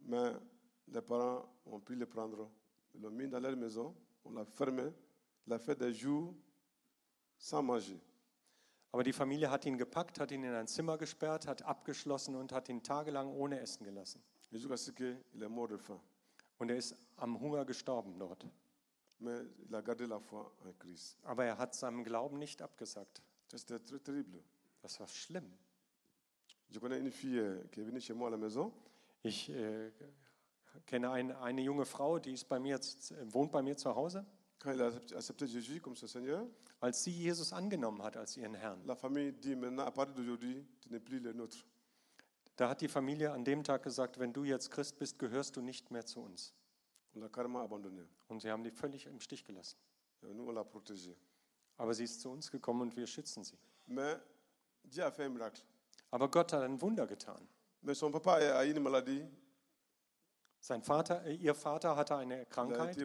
Mais 0.00 0.32
les 0.86 1.02
parents 1.02 1.46
ont 1.66 1.80
pu 1.80 1.94
le 1.94 2.06
prendre. 2.06 2.50
Ils 2.94 3.02
l'ont 3.02 3.10
mis 3.10 3.28
dans 3.28 3.40
leur 3.40 3.56
maison. 3.56 3.94
On 4.24 4.32
l'a 4.32 4.46
fermé. 4.46 4.90
Il 5.46 5.52
a 5.52 5.58
fait 5.58 5.78
des 5.78 5.92
jours 5.92 6.34
sans 7.36 7.62
manger. 7.62 8.00
Aber 8.92 9.02
die 9.02 9.12
Familie 9.12 9.50
hat 9.50 9.64
ihn 9.64 9.78
gepackt, 9.78 10.20
hat 10.20 10.30
ihn 10.30 10.44
in 10.44 10.52
ein 10.52 10.66
Zimmer 10.66 10.98
gesperrt, 10.98 11.46
hat 11.46 11.62
abgeschlossen 11.62 12.36
und 12.36 12.52
hat 12.52 12.68
ihn 12.68 12.82
tagelang 12.82 13.28
ohne 13.34 13.60
Essen 13.60 13.84
gelassen. 13.84 14.22
Jusqu'à 14.50 14.76
ce 14.76 14.90
qu'il 14.92 15.42
est 15.42 15.48
mort 15.48 15.68
de 15.68 15.78
faim. 15.78 15.98
Und 16.62 16.70
er 16.70 16.76
ist 16.76 16.94
am 17.16 17.40
Hunger 17.40 17.64
gestorben 17.64 18.16
dort. 18.20 18.46
Mais 19.18 19.42
il 19.68 19.74
a 19.74 19.80
gardé 19.82 20.06
la 20.06 20.20
foi 20.20 20.48
en 20.64 20.72
Christ. 20.78 21.18
Aber 21.24 21.44
er 21.44 21.58
hat 21.58 21.74
seinem 21.74 22.04
Glauben 22.04 22.38
nicht 22.38 22.62
abgesagt. 22.62 23.20
C'était 23.52 23.80
très 23.80 23.98
terrible. 23.98 24.40
Das 24.80 25.00
war 25.00 25.08
schlimm. 25.08 25.50
Je 26.70 26.78
connais 26.78 27.00
une 27.00 27.10
fille 27.10 27.40
euh, 27.40 27.64
qui 27.72 27.80
est 27.80 27.84
venue 27.84 28.00
chez 28.00 28.14
moi 28.14 28.28
à 28.28 28.30
la 28.30 28.36
maison. 28.36 28.72
Ich 29.24 29.50
äh, 29.50 29.90
kenne 30.86 31.10
ein, 31.10 31.32
eine 31.32 31.62
junge 31.62 31.84
Frau, 31.84 32.20
die 32.20 32.32
ist 32.32 32.48
bei 32.48 32.60
mir, 32.60 32.78
wohnt 33.32 33.50
bei 33.50 33.60
mir 33.60 33.76
zu 33.76 33.92
Hause. 33.96 34.24
Quand 34.60 34.72
il 34.72 34.82
a 34.82 34.86
accepté- 34.86 35.16
accepté 35.16 35.46
Jésus 35.48 35.80
comme 35.80 35.96
son 35.96 36.06
Seigneur, 36.06 36.46
Als 36.80 37.02
sie 37.02 37.10
Jesus 37.10 37.52
angenommen 37.52 38.00
hat 38.04 38.16
als 38.16 38.36
ihren 38.36 38.54
Herrn, 38.54 38.80
la 38.86 38.94
famille 38.94 39.32
dit 39.32 39.56
maintenant, 39.56 39.84
à 39.84 39.90
partir 39.90 40.14
d'aujourd'hui, 40.14 40.64
tu 40.80 40.90
n'es 40.90 41.00
plus 41.00 41.18
le 41.18 41.32
nôtre. 41.32 41.58
Da 42.56 42.68
hat 42.68 42.80
die 42.80 42.88
Familie 42.88 43.32
an 43.32 43.44
dem 43.44 43.64
Tag 43.64 43.82
gesagt, 43.82 44.18
wenn 44.18 44.32
du 44.32 44.44
jetzt 44.44 44.70
Christ 44.70 44.98
bist, 44.98 45.18
gehörst 45.18 45.56
du 45.56 45.60
nicht 45.62 45.90
mehr 45.90 46.04
zu 46.04 46.20
uns. 46.20 46.54
Und 48.28 48.40
sie 48.40 48.50
haben 48.50 48.62
die 48.62 48.70
völlig 48.70 49.06
im 49.06 49.20
Stich 49.20 49.44
gelassen. 49.44 49.78
Aber 51.76 51.94
sie 51.94 52.04
ist 52.04 52.20
zu 52.20 52.30
uns 52.30 52.50
gekommen 52.50 52.82
und 52.82 52.96
wir 52.96 53.06
schützen 53.06 53.44
sie. 53.44 53.58
Aber 56.10 56.30
Gott 56.30 56.52
hat 56.52 56.62
ein 56.62 56.80
Wunder 56.80 57.06
getan. 57.06 57.48
Sein 60.60 60.82
Vater, 60.82 61.24
äh, 61.24 61.34
ihr 61.34 61.54
Vater 61.56 61.96
hatte 61.96 62.14
eine 62.16 62.46
Krankheit. 62.46 62.96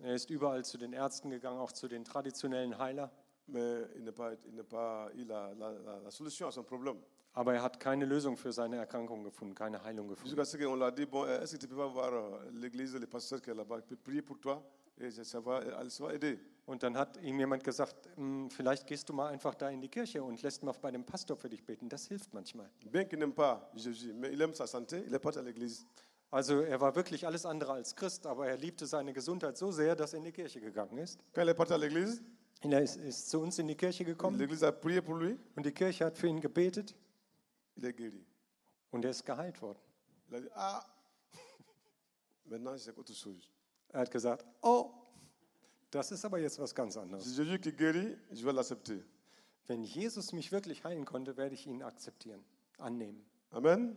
Er 0.00 0.14
ist 0.14 0.28
überall 0.28 0.64
zu 0.64 0.76
den 0.76 0.92
Ärzten 0.92 1.30
gegangen, 1.30 1.58
auch 1.58 1.72
zu 1.72 1.88
den 1.88 2.04
traditionellen 2.04 2.76
Heiler. 2.78 3.10
Mais 3.48 3.86
il 3.96 4.04
n'a 4.04 4.12
pas, 4.12 4.32
il 4.46 4.54
n'a 4.54 4.64
pas 4.64 5.08
eu 5.16 5.24
la, 5.24 5.52
la- 5.58 5.72
la- 5.72 6.00
la 6.04 6.10
solution 6.10 6.46
à 6.48 6.50
son 6.52 6.62
problème. 6.64 6.98
Aber 7.34 7.54
er 7.54 7.62
hat 7.62 7.78
keine 7.78 8.04
Lösung 8.04 8.36
für 8.36 8.52
seine 8.52 8.76
Erkrankung 8.76 9.22
gefunden, 9.24 9.54
keine 9.54 9.82
Heilung 9.84 10.08
gefunden. 10.08 10.28
Jusqu'à 10.36 10.44
ce 10.44 10.56
qu'on 10.56 10.74
l'a 10.74 10.90
dit, 10.90 11.06
bon, 11.06 11.24
est-ce 11.26 11.52
que 11.56 11.60
tu 11.60 11.68
peux 11.68 11.76
pas 11.76 11.86
voir 11.86 12.12
euh, 12.12 12.50
l'église, 12.52 12.94
le 12.96 13.06
pasteur 13.06 13.40
qui 13.40 13.50
est 13.50 13.54
là-bas, 13.54 13.76
il 13.78 13.82
peut 13.82 13.96
prier 13.96 14.22
pour 14.22 14.38
toi 14.38 14.62
et 15.00 15.10
ça 15.10 15.22
ça 15.24 15.38
va, 15.40 15.60
elle 15.80 15.90
se 15.90 16.02
va 16.02 16.12
aider. 16.14 16.38
Und 16.66 16.82
dann 16.82 16.96
hat 16.96 17.16
ihm 17.22 17.38
jemand 17.38 17.62
gesagt, 17.64 18.08
"Hm, 18.16 18.50
vielleicht 18.50 18.86
gehst 18.86 19.08
du 19.08 19.12
mal 19.14 19.28
einfach 19.28 19.54
da 19.54 19.70
in 19.70 19.80
die 19.80 19.88
Kirche 19.88 20.22
und 20.22 20.42
lässt 20.42 20.62
mal 20.64 20.74
bei 20.82 20.90
dem 20.90 21.04
Pastor 21.04 21.36
für 21.36 21.48
dich 21.48 21.64
beten. 21.64 21.88
Das 21.88 22.06
hilft 22.08 22.34
manchmal. 22.34 22.68
Bien 22.90 23.08
qu'il 23.08 23.18
n'aime 23.18 23.32
pas 23.32 23.70
Jésus, 23.76 24.12
mais 24.12 24.32
il 24.32 24.40
aime 24.42 24.52
sa 24.54 24.66
santé, 24.66 25.02
il 25.06 25.14
est 25.14 25.18
parti 25.18 25.38
à 25.38 25.42
l'église. 25.42 25.86
Also 26.30 26.60
er 26.60 26.78
war 26.80 26.94
wirklich 26.94 27.24
alles 27.26 27.46
andere 27.46 27.72
als 27.72 27.94
Christ, 27.94 28.26
aber 28.26 28.48
er 28.48 28.58
liebte 28.58 28.84
seine 28.86 29.12
Gesundheit 29.14 29.56
so 29.56 29.70
sehr, 29.70 29.94
dass 29.96 30.12
er 30.12 30.18
in 30.18 30.24
die 30.24 30.32
Kirche 30.32 30.60
gegangen 30.60 30.98
ist. 30.98 31.18
Quand 31.32 31.42
il 31.42 31.48
est 31.48 31.54
parti 31.54 31.72
à 31.72 31.78
l'église, 31.78 32.20
Und 32.62 32.72
er 32.72 32.82
ist, 32.82 32.96
ist 32.96 33.30
zu 33.30 33.40
uns 33.40 33.58
in 33.58 33.68
die 33.68 33.76
Kirche 33.76 34.04
gekommen 34.04 34.38
und 35.54 35.64
die 35.64 35.72
Kirche 35.72 36.04
hat 36.04 36.18
für 36.18 36.26
ihn 36.26 36.40
gebetet 36.40 36.94
und 38.90 39.04
er 39.04 39.10
ist 39.12 39.24
geheilt 39.24 39.60
worden. 39.62 39.78
Ah. 40.54 40.84
Er 43.90 44.00
hat 44.00 44.10
gesagt, 44.10 44.44
oh, 44.62 44.90
das 45.90 46.10
ist 46.12 46.24
aber 46.24 46.38
jetzt 46.38 46.58
was 46.58 46.74
ganz 46.74 46.96
anderes. 46.96 47.24
Wenn 49.66 49.84
Jesus 49.84 50.32
mich 50.32 50.50
wirklich 50.50 50.82
heilen 50.84 51.04
konnte, 51.04 51.36
werde 51.36 51.54
ich 51.54 51.66
ihn 51.66 51.82
akzeptieren, 51.82 52.42
annehmen. 52.78 53.24
Amen. 53.50 53.96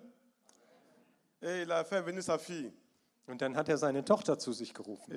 Und 3.26 3.42
dann 3.42 3.56
hat 3.56 3.70
er 3.70 3.78
seine 3.78 4.04
Tochter 4.04 4.38
zu 4.38 4.52
sich 4.54 4.74
gerufen. 4.74 5.12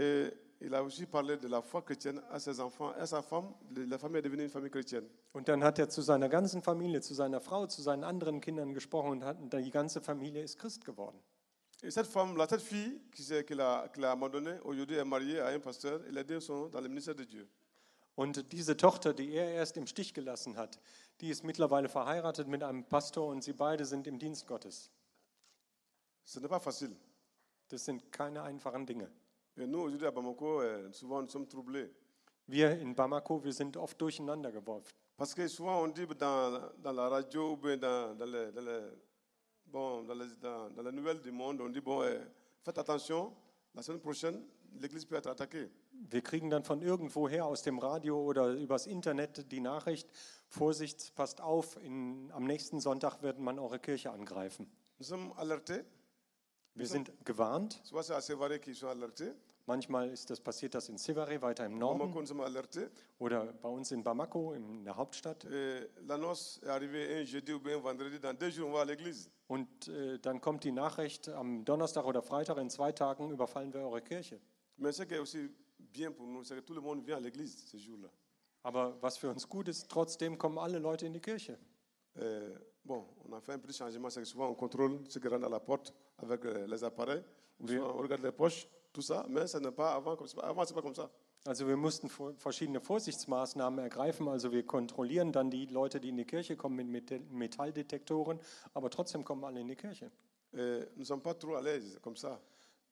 Il 0.64 0.74
a 0.74 0.83
aussi 0.83 1.05
parlé 1.05 1.37
de 1.37 1.46
la 1.46 1.61
foi 1.61 1.83
chrétienne 1.83 2.22
à 2.31 2.40
ses 2.40 2.59
enfants 2.59 2.90
à 2.92 3.07
sa 3.07 3.20
femme. 3.20 3.53
La 3.77 3.98
famille 3.98 4.20
est 4.20 4.22
devenue 4.22 4.44
une 4.44 4.48
famille 4.48 4.70
chrétienne. 4.70 5.07
Und 5.35 5.46
dann 5.46 5.62
hat 5.62 5.79
er 5.79 5.90
zu 5.90 6.00
seiner 6.00 6.31
ganzen 6.31 6.62
Familie, 6.62 7.03
zu 7.03 7.12
seiner 7.12 7.42
Frau, 7.42 7.66
zu 7.66 7.83
seinen 7.83 8.03
anderen 8.03 8.40
Kindern 8.40 8.72
gesprochen 8.72 9.11
und 9.11 9.24
hat, 9.24 9.37
die 9.40 9.70
ganze 9.70 10.00
Familie 10.00 10.42
ist 10.42 10.59
Christ 10.59 10.87
geworden. 10.87 11.18
Et 11.83 11.90
cette 11.90 12.07
femme, 12.07 12.35
là, 12.38 12.46
cette 12.48 12.62
fille 12.62 12.98
qui 13.12 13.22
qu'il 13.44 13.61
a, 13.61 13.88
qu'il 13.88 14.07
a 14.07 14.12
abandonnée, 14.12 14.59
aujourd'hui 14.64 14.96
est 14.96 15.05
mariée 15.05 15.38
à 15.38 15.48
un 15.48 15.61
pasteur 15.61 16.00
et 16.07 16.12
les 16.12 16.24
deux 16.24 16.40
sont 16.40 16.68
dans 16.68 16.81
le 16.81 16.88
ministère 16.88 17.14
de 17.14 17.24
Dieu. 17.24 17.46
Und 18.16 18.50
diese 18.53 18.74
Tochter, 18.74 19.12
die 19.12 19.35
er 19.35 19.50
erst 19.50 19.77
im 19.77 19.87
Stich 19.87 20.14
gelassen 20.14 20.57
hat, 20.57 20.81
die 21.20 21.29
ist 21.29 21.44
mittlerweile 21.44 21.90
verheiratet 21.90 22.48
mit 22.48 22.62
einem 22.62 22.85
Pastor 22.85 23.29
und 23.29 23.44
sie 23.44 23.53
beide 23.53 23.85
sind 23.85 24.07
im 24.07 24.18
Dienst 24.18 24.46
Gottes. 24.46 24.90
Ce 26.24 26.40
n'est 26.40 26.48
pas 26.48 26.62
facile. 26.62 26.96
Das 27.68 27.85
sind 27.85 28.11
keine 28.12 28.42
einfachen 28.44 28.87
Dinge. 28.87 29.11
Euh. 29.56 29.66
Wir 32.46 32.78
in 32.78 32.94
Bamako, 32.94 33.42
wir 33.42 33.52
sind 33.52 33.76
oft 33.76 34.00
durcheinander 34.00 34.52
geworfen. 34.52 34.92
Parce 35.16 35.34
que 35.34 35.46
souvent 35.48 35.82
on 35.82 35.88
dit 35.88 36.06
dans, 36.18 36.60
dans 36.82 36.92
la 36.92 37.08
radio 37.08 37.52
ou 37.52 37.56
bien 37.56 37.76
dans, 37.78 38.14
dans 38.18 38.26
les, 38.26 38.52
dans 38.52 38.60
les- 38.64 38.90
bon, 39.66 40.02
dans, 40.02 40.14
les, 40.14 40.26
dans, 40.40 40.68
dans 40.70 40.82
les 40.82 40.92
nouvelles 40.92 41.20
du 41.20 41.30
monde, 41.30 41.60
on 41.60 41.68
dit 41.70 41.80
bon, 41.80 42.02
euh, 42.02 42.18
faites 42.62 42.76
attention, 42.78 43.32
la 43.74 43.82
semaine 43.82 44.00
prochaine, 44.00 44.42
l'église 44.80 45.04
peut 45.06 45.14
être 45.16 45.28
attaquée. 45.30 45.70
Wir 46.10 46.20
kriegen 46.20 46.50
dann 46.50 46.64
von 46.64 46.82
irgendwoher 46.82 47.46
aus 47.46 47.62
dem 47.62 47.78
Radio 47.78 48.20
oder 48.20 48.48
übers 48.54 48.86
Internet 48.86 49.50
die 49.52 49.60
Nachricht, 49.60 50.08
Vorsicht, 50.48 51.14
passt 51.14 51.40
auf, 51.40 51.78
in, 51.82 52.30
am 52.32 52.44
nächsten 52.44 52.80
Sonntag 52.80 53.22
wird 53.22 53.38
man 53.38 53.58
eure 53.60 53.78
Kirche 53.78 54.10
angreifen. 54.10 54.66
Nous 54.98 55.06
sommes 55.08 55.32
alertés. 55.38 55.84
Wir 56.74 56.87
sind 56.87 57.12
gewarnt. 57.24 57.80
Manchmal 59.66 60.10
ist 60.10 60.28
das 60.28 60.40
passiert 60.40 60.74
das 60.74 60.90
in 60.90 60.98
Sivare, 60.98 61.40
weiter 61.40 61.64
im 61.64 61.78
Norden, 61.78 62.12
oder 63.18 63.46
bei 63.46 63.68
uns 63.68 63.92
in 63.92 64.02
Bamako, 64.02 64.52
in 64.52 64.84
der 64.84 64.94
Hauptstadt. 64.94 65.44
L'église. 68.84 69.30
Und 69.46 69.88
äh, 69.88 70.18
dann 70.18 70.40
kommt 70.42 70.64
die 70.64 70.72
Nachricht, 70.72 71.30
am 71.30 71.64
Donnerstag 71.64 72.04
oder 72.04 72.20
Freitag 72.22 72.58
in 72.58 72.68
zwei 72.68 72.92
Tagen 72.92 73.30
überfallen 73.30 73.72
wir 73.72 73.80
eure 73.80 74.02
Kirche. 74.02 74.38
Aber 78.62 79.00
was 79.00 79.16
für 79.16 79.30
uns 79.30 79.48
gut 79.48 79.68
ist, 79.68 79.88
trotzdem 79.88 80.37
kommen 80.37 80.58
alle 80.58 80.78
Leute 80.78 81.06
in 81.06 81.14
die 81.14 81.20
Kirche. 81.20 81.58
Euh, 82.16 82.58
bon, 82.85 83.05
on 83.29 83.33
a 83.35 83.40
fait 83.40 83.53
un 83.53 83.59
petit 83.59 83.77
changement, 83.77 84.11
c'est 84.11 84.20
que 84.20 84.27
souvent 84.27 84.49
on 84.49 84.55
contrôle 84.55 85.01
ceux 85.09 85.20
qui 85.20 85.29
rentrent 85.29 85.47
à 85.47 85.51
la 85.51 85.61
porte 85.61 85.92
avec 86.18 86.44
euh, 86.44 86.66
les 86.66 86.83
appareils. 86.85 87.23
Oui. 87.61 87.77
Souvent, 87.77 87.94
on 87.94 87.99
regarde 88.03 88.23
les 88.23 88.33
poches, 88.33 88.68
tout 88.92 89.03
ça, 89.03 89.25
mais 89.29 89.47
ce 89.47 89.59
n'est 89.59 89.70
pas 89.73 89.94
avant 89.94 90.16
comme 90.16 90.27
ça. 90.27 90.38
Avant, 90.42 90.64
c'est 90.64 90.75
pas 90.75 90.83
comme 90.83 90.94
ça. 90.94 91.11
Also 91.47 91.66
wir 91.66 91.77
mussten 91.77 92.09
verschiedene 92.38 92.81
Vorsichtsmaßnahmen 92.81 93.79
ergreifen. 93.79 94.29
Also 94.29 94.51
wir 94.51 94.64
kontrollieren 94.64 95.31
dann 95.31 95.51
die 95.51 95.66
Leute, 95.66 96.01
die 96.01 96.09
in 96.09 96.16
die 96.16 96.25
Kirche 96.25 96.57
kommen 96.57 96.77
mit 96.77 96.88
Meta- 96.88 97.23
Metalldetektoren, 97.31 98.40
aber 98.73 98.88
trotzdem 98.88 99.25
kommen 99.25 99.44
alle 99.44 99.61
in 99.61 99.68
die 99.68 99.77
Kirche. 99.77 100.11
Et 100.55 100.87
nous 100.94 101.01
ne 101.01 101.05
sommes 101.05 101.20
pas 101.20 101.35
trop 101.35 101.55
à 101.57 101.61
l'aise 101.61 101.99
comme 102.01 102.16
ça. 102.16 102.40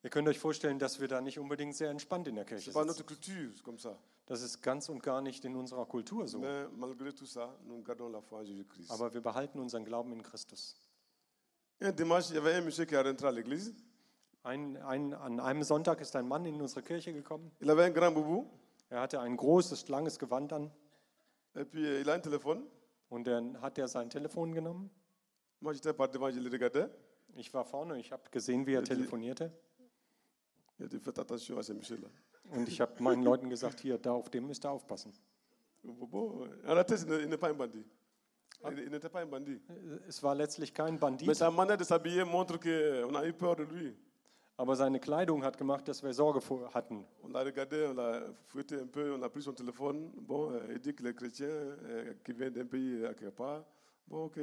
Ihr 0.05 0.11
könnt 0.11 0.29
euch 0.29 0.39
vorstellen, 0.39 0.79
dass 0.79 1.01
wir 1.01 1.07
da 1.07 1.21
nicht 1.21 1.39
unbedingt 1.39 1.77
sehr 1.77 1.91
entspannt 1.91 2.27
in 2.27 2.35
der 2.35 2.45
Kirche 2.45 2.73
ça. 3.79 3.95
Das 4.27 4.43
ist 4.43 4.61
ganz 4.63 4.89
und 4.89 5.03
gar 5.03 5.21
nicht 5.21 5.45
in 5.45 5.55
unserer 5.55 5.87
Kultur 5.87 6.27
so. 6.27 6.39
Aber 8.89 9.15
wir 9.15 9.21
behalten 9.21 9.61
unseren 9.61 9.85
Glauben 9.85 10.13
in 10.13 10.23
Christus. 10.23 10.77
Ein, 14.45 14.77
ein, 14.79 15.15
an 15.15 15.39
einem 15.39 15.63
Sonntag 15.63 16.01
ist 16.01 16.17
ein 16.17 16.27
Mann 16.27 16.45
in 16.47 16.61
unsere 16.61 16.83
Kirche 16.83 17.13
gekommen. 17.13 17.53
Er 18.91 19.01
hatte 19.01 19.21
ein 19.21 19.37
großes, 19.37 19.89
langes 19.89 20.19
Gewand 20.19 20.53
an 20.53 20.71
euh, 21.55 21.65
und 23.09 23.27
dann 23.27 23.61
hat 23.61 23.79
er 23.79 23.87
sein 23.89 24.11
Telefon 24.11 24.53
genommen. 24.53 24.91
Ich 27.37 27.55
war 27.55 27.65
vorne, 27.65 27.99
ich 27.99 28.11
habe 28.11 28.23
gesehen, 28.31 28.67
wie 28.67 28.75
er 28.75 28.83
telefonierte. 28.85 29.53
Dit, 30.89 30.99
faites 31.01 31.19
attention 31.19 31.59
à 31.59 31.63
ce 31.63 31.73
monsieur-là. 31.73 32.09
Und 32.51 32.69
ich 32.69 32.81
habe 32.81 32.93
meinen 33.03 33.23
Leuten 33.23 33.49
gesagt, 33.49 33.81
hier, 33.81 33.99
da 33.99 34.13
auf 34.13 34.29
dem 34.31 34.47
müsst 34.47 34.65
ihr 34.65 34.71
aufpassen. 34.71 35.13
Bon, 35.83 36.47
en 36.67 36.73
réalité, 36.75 36.95
il 37.03 37.09
n'est- 37.09 37.23
il 37.23 37.29
n'est 37.29 37.37
pas 37.39 37.49
un 37.51 37.55
bandit. 37.55 37.85
Il 38.71 38.79
il 38.79 38.91
n'était 38.91 39.09
pas 39.09 39.21
un 39.23 39.27
bandit. 39.27 39.61
Es 40.09 40.23
war 40.23 40.35
letztlich 40.37 40.73
kein 40.73 40.93
Mais 40.93 40.99
Bandit, 41.01 41.35
sa 41.35 41.51
manière 41.51 41.77
de 41.77 41.83
s'habiller 41.85 42.25
montre 42.25 42.59
qu'on 42.59 43.15
a 43.17 43.27
eu 43.27 43.33
peur 43.33 43.57
de 43.57 43.65
lui. 43.65 43.97
aber 44.57 44.77
seine 44.77 45.01
Kleidung 45.01 45.43
hat 45.43 45.57
gemacht, 45.59 45.89
dass 45.89 46.03
wir 46.05 46.13
Sorge 46.15 46.41
vor 46.41 46.73
hatten. 46.73 47.05
On 47.25 47.29
l'a 47.33 47.43
regardé, 47.43 47.87
on 47.89 47.95
l'a 47.95 48.23
fouetté 48.47 48.77
un 48.79 48.87
peu, 48.87 49.13
on 49.15 49.23
a 49.23 49.29
pris 49.29 49.43
son 49.43 49.53
téléphone. 49.53 50.13
Bon, 50.15 50.53
il 50.71 50.79
dit 50.79 50.95
qu'il 50.95 51.07
est 51.07 51.15
chrétien, 51.15 51.49
euh, 51.49 52.15
qu'il 52.25 52.37
vient 52.37 52.51
d'un 52.51 52.67
pays 52.67 53.05
à 53.05 53.15
quelque 53.15 53.35
part. 53.35 53.65
Bon, 54.07 54.27
ok. 54.27 54.39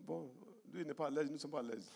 bon, 0.00 0.30
lui, 0.72 0.82
il 0.82 0.86
n'est 0.86 0.92
pas 0.94 1.06
à 1.06 1.10
l'aise, 1.10 1.28
nous 1.28 1.34
ne 1.34 1.38
sommes 1.38 1.50
pas 1.52 1.60
à 1.60 1.62
l'aise. 1.62 1.90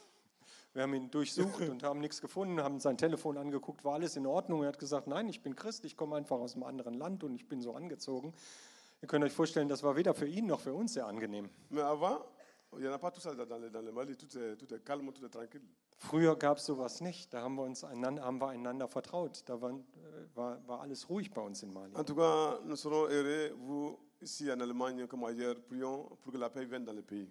Wir 0.76 0.82
haben 0.82 0.92
ihn 0.92 1.10
durchsucht 1.10 1.58
und 1.70 1.82
haben 1.82 2.00
nichts 2.00 2.20
gefunden, 2.20 2.60
haben 2.60 2.80
sein 2.80 2.98
Telefon 2.98 3.38
angeguckt, 3.38 3.82
war 3.82 3.94
alles 3.94 4.14
in 4.14 4.26
Ordnung. 4.26 4.60
Er 4.62 4.68
hat 4.68 4.78
gesagt, 4.78 5.06
nein, 5.06 5.26
ich 5.26 5.42
bin 5.42 5.56
Christ, 5.56 5.86
ich 5.86 5.96
komme 5.96 6.16
einfach 6.16 6.36
aus 6.36 6.54
einem 6.54 6.64
anderen 6.64 6.92
Land 6.92 7.24
und 7.24 7.34
ich 7.34 7.48
bin 7.48 7.62
so 7.62 7.72
angezogen. 7.72 8.34
Ihr 9.00 9.08
könnt 9.08 9.24
euch 9.24 9.32
vorstellen, 9.32 9.68
das 9.68 9.82
war 9.82 9.96
weder 9.96 10.12
für 10.12 10.26
ihn 10.26 10.44
noch 10.44 10.60
für 10.60 10.74
uns 10.74 10.92
sehr 10.92 11.06
angenehm. 11.06 11.48
Mais 11.70 11.82
avant, 11.82 12.26
il 12.74 12.80
n'y 12.80 12.88
en 12.88 12.92
a 12.92 12.98
pas 12.98 13.10
tout 13.10 13.22
ça 13.22 13.34
dans 13.34 13.56
le, 13.56 13.70
dans 13.70 13.80
le 13.80 13.90
Mali. 13.90 14.18
Tout 14.18 14.26
est, 14.36 14.56
tout 14.56 14.74
est 14.74 14.84
calme, 14.84 15.10
tout 15.14 15.24
est 15.24 15.30
tranquille. 15.30 15.64
Früher 15.96 16.36
gab 16.36 16.58
es 16.58 16.66
sowas 16.66 17.00
nicht, 17.00 17.32
da 17.32 17.40
haben 17.40 17.54
wir, 17.54 17.62
uns 17.62 17.82
einander, 17.82 18.22
haben 18.22 18.38
wir 18.38 18.48
einander 18.48 18.86
vertraut. 18.86 19.44
Da 19.46 19.62
waren, 19.62 19.78
äh, 19.78 20.36
war, 20.36 20.58
war 20.68 20.82
alles 20.82 21.08
ruhig 21.08 21.30
bei 21.32 21.40
uns 21.40 21.62
in 21.62 21.72
Mali. 21.72 21.94
En 21.96 22.04
tout 22.04 22.16
cas, 22.16 22.60
nous 22.66 22.76
serons 22.76 23.08
heureux, 23.08 23.54
vous, 23.56 23.98
ici 24.20 24.52
en 24.52 24.60
Allemagne 24.60 25.06
comme 25.06 25.24
ailleurs, 25.24 25.56
prions 25.58 26.04
pour 26.20 26.34
que 26.34 26.36
la 26.36 26.50
paix 26.50 26.66
vienne 26.66 26.84
dans 26.84 26.92
le 26.92 27.00
pays. 27.00 27.30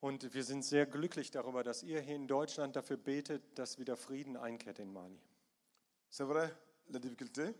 Und 0.00 0.34
wir 0.34 0.44
sind 0.44 0.64
sehr 0.64 0.86
glücklich 0.86 1.30
darüber, 1.30 1.62
dass 1.64 1.82
ihr 1.82 2.00
hier 2.00 2.14
in 2.16 2.28
Deutschland 2.28 2.76
dafür 2.76 2.96
betet, 2.96 3.42
dass 3.58 3.78
wieder 3.78 3.96
Frieden 3.96 4.36
einkehrt 4.36 4.78
in 4.78 4.92
Mali. 4.92 5.18
C'est 6.10 6.24
vrai, 6.26 6.50
les 6.88 7.00
difficultés, 7.00 7.54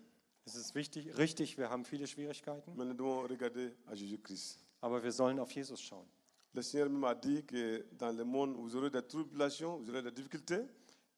Es 0.44 0.54
ist 0.54 0.74
wichtig, 0.76 1.16
richtig, 1.18 1.58
wir 1.58 1.70
haben 1.70 1.84
viele 1.84 2.06
Schwierigkeiten, 2.06 2.72
mais 2.76 2.84
nous 2.86 2.94
devons 2.94 3.26
regarder 3.28 3.72
à 3.86 3.94
Jésus-Christ. 3.94 4.58
aber 4.80 5.02
wir 5.02 5.10
sollen 5.10 5.40
auf 5.40 5.50
Jesus 5.50 5.80
schauen. 5.80 6.06
Le 6.52 6.62
Seigneur 6.62 6.88
m'a 6.88 7.14
dit 7.14 7.42
que 7.44 7.84
dans 7.98 8.12
le 8.16 8.24
monde, 8.24 8.54
vous 8.56 8.76
aurez 8.76 8.90
des 8.90 9.02
tribulations, 9.02 9.76
vous 9.78 9.90
aurez 9.90 10.02
des 10.02 10.12
difficultés, 10.12 10.64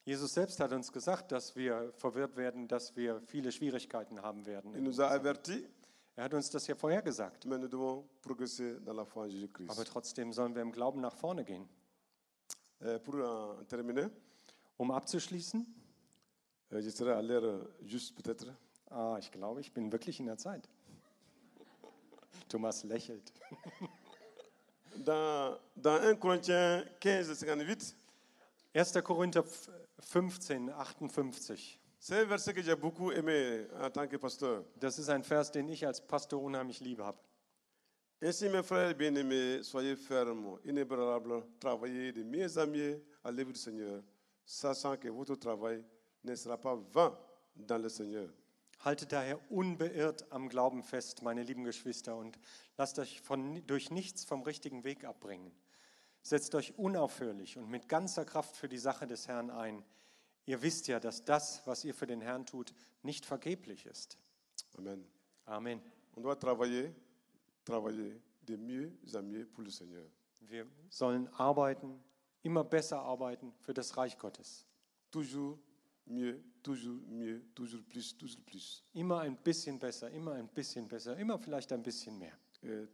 Jesus 0.06 0.32
selbst 0.32 0.58
hat 0.60 0.72
uns 0.72 0.90
gesagt, 0.90 1.30
dass 1.32 1.54
wir 1.54 1.92
verwirrt 1.98 2.36
werden, 2.36 2.66
dass 2.66 2.96
wir 2.96 3.20
viele 3.26 3.52
Schwierigkeiten 3.52 4.22
haben 4.22 4.46
werden. 4.46 4.74
Il 4.74 4.82
nous 4.82 4.98
a 4.98 5.08
avertis, 5.08 5.62
Er 6.18 6.24
hat 6.24 6.34
uns 6.34 6.50
das 6.50 6.66
ja 6.66 6.74
vorhergesagt. 6.74 7.44
mais 7.46 7.58
nous 7.58 7.68
devons 7.68 8.04
progresser 8.22 8.80
dans 8.80 8.92
la 8.92 9.04
foi 9.04 9.26
en 9.26 9.28
Jésus-Christ. 9.30 9.70
Aber 9.70 9.84
trotzdem 9.84 10.32
sollen 10.32 10.52
wir 10.52 10.62
im 10.62 10.72
Glauben 10.72 11.00
nach 11.00 11.14
vorne 11.14 11.44
gehen. 11.44 11.68
Euh, 12.82 12.98
pour 12.98 13.14
en 13.14 13.64
terminer, 13.68 14.10
Um 14.78 14.90
abzuschließen, 14.90 15.64
euh, 16.72 16.80
je 16.82 16.90
serai 16.90 17.12
à 17.12 17.22
l'heure 17.22 17.44
euh, 17.44 17.64
juste 17.86 18.16
peut-être. 18.16 18.52
ah, 18.90 19.16
ich 19.20 19.30
glaube, 19.30 19.60
ich 19.60 19.72
bin 19.72 19.92
wirklich 19.92 20.18
in 20.18 20.26
der 20.26 20.38
Zeit. 20.38 20.68
Thomas 22.48 22.82
lächelt. 22.82 23.32
Dans, 24.96 25.56
dans 25.76 26.00
1 26.02 26.16
Corinthiens 26.18 26.84
15, 27.00 27.48
58, 27.48 27.94
1. 28.74 29.02
Korinther 29.04 29.44
15, 30.00 30.68
58. 30.68 31.78
Das 32.00 32.10
ist 34.98 35.08
ein 35.08 35.24
Vers, 35.24 35.52
den 35.52 35.68
ich 35.68 35.86
als 35.86 36.06
Pastor 36.06 36.42
unheimlich 36.42 36.80
liebe 36.80 37.04
habe. 37.04 37.18
Ainsi, 38.20 38.48
mes 38.48 38.66
frères 38.66 38.94
bien-aimés, 38.94 39.62
soyez 39.62 39.94
fermes, 39.94 40.58
inébranlables, 40.64 41.44
travaillez 41.60 42.12
de 42.12 42.24
mieux 42.24 42.58
en 42.58 42.66
mieux 42.66 43.00
à 43.22 43.30
l'œuvre 43.30 43.52
du 43.52 43.60
Seigneur, 43.60 44.02
sachant 44.44 44.96
que 44.96 45.08
votre 45.08 45.36
travail 45.36 45.84
ne 46.24 46.34
sera 46.34 46.58
pas 46.58 46.74
vain 46.74 47.16
dans 47.54 47.80
le 47.80 47.88
Seigneur. 47.88 48.28
Haltet 48.80 49.12
daher 49.12 49.38
unbeirrt 49.52 50.26
am 50.32 50.48
Glauben 50.48 50.82
fest, 50.82 51.22
meine 51.22 51.44
lieben 51.44 51.62
Geschwister, 51.62 52.16
und 52.16 52.40
lasst 52.76 52.98
euch 52.98 53.20
von, 53.20 53.64
durch 53.68 53.92
nichts 53.92 54.24
vom 54.24 54.42
richtigen 54.42 54.82
Weg 54.82 55.04
abbringen. 55.04 55.52
Setzt 56.22 56.56
euch 56.56 56.76
unaufhörlich 56.76 57.56
und 57.56 57.70
mit 57.70 57.88
ganzer 57.88 58.24
Kraft 58.24 58.56
für 58.56 58.68
die 58.68 58.78
Sache 58.78 59.06
des 59.06 59.28
Herrn 59.28 59.50
ein. 59.50 59.84
Ihr 60.48 60.62
wisst 60.62 60.88
ja, 60.88 60.98
dass 60.98 61.22
das, 61.26 61.60
was 61.66 61.84
ihr 61.84 61.92
für 61.92 62.06
den 62.06 62.22
Herrn 62.22 62.46
tut, 62.46 62.72
nicht 63.02 63.26
vergeblich 63.26 63.84
ist. 63.84 64.16
Amen. 64.78 65.04
Amen. 65.44 65.78
On 66.16 66.22
doit 66.22 66.36
travailler, 66.36 66.94
travailler 67.66 68.18
de 68.46 68.56
mieux 68.56 68.90
en 69.14 69.22
mieux 69.22 69.44
pour 69.44 69.62
le 69.62 69.70
Seigneur. 69.70 70.06
Wir 70.40 70.66
sollen 70.88 71.28
arbeiten, 71.34 72.02
immer 72.42 72.64
besser 72.64 72.98
arbeiten 72.98 73.52
für 73.60 73.74
das 73.74 73.94
Reich 73.98 74.16
Gottes. 74.16 74.64
Toujours 75.10 75.58
mieux, 76.06 76.42
toujours 76.62 77.02
mieux, 77.06 77.42
toujours 77.54 77.82
plus, 77.84 78.16
toujours 78.16 78.42
plus. 78.46 78.82
Immer 78.94 79.20
ein 79.20 79.36
bisschen 79.36 79.78
besser, 79.78 80.10
immer 80.10 80.32
ein 80.32 80.48
bisschen 80.48 80.88
besser, 80.88 81.14
immer 81.18 81.38
vielleicht 81.38 81.70
ein 81.74 81.82
bisschen 81.82 82.18
mehr. 82.18 82.38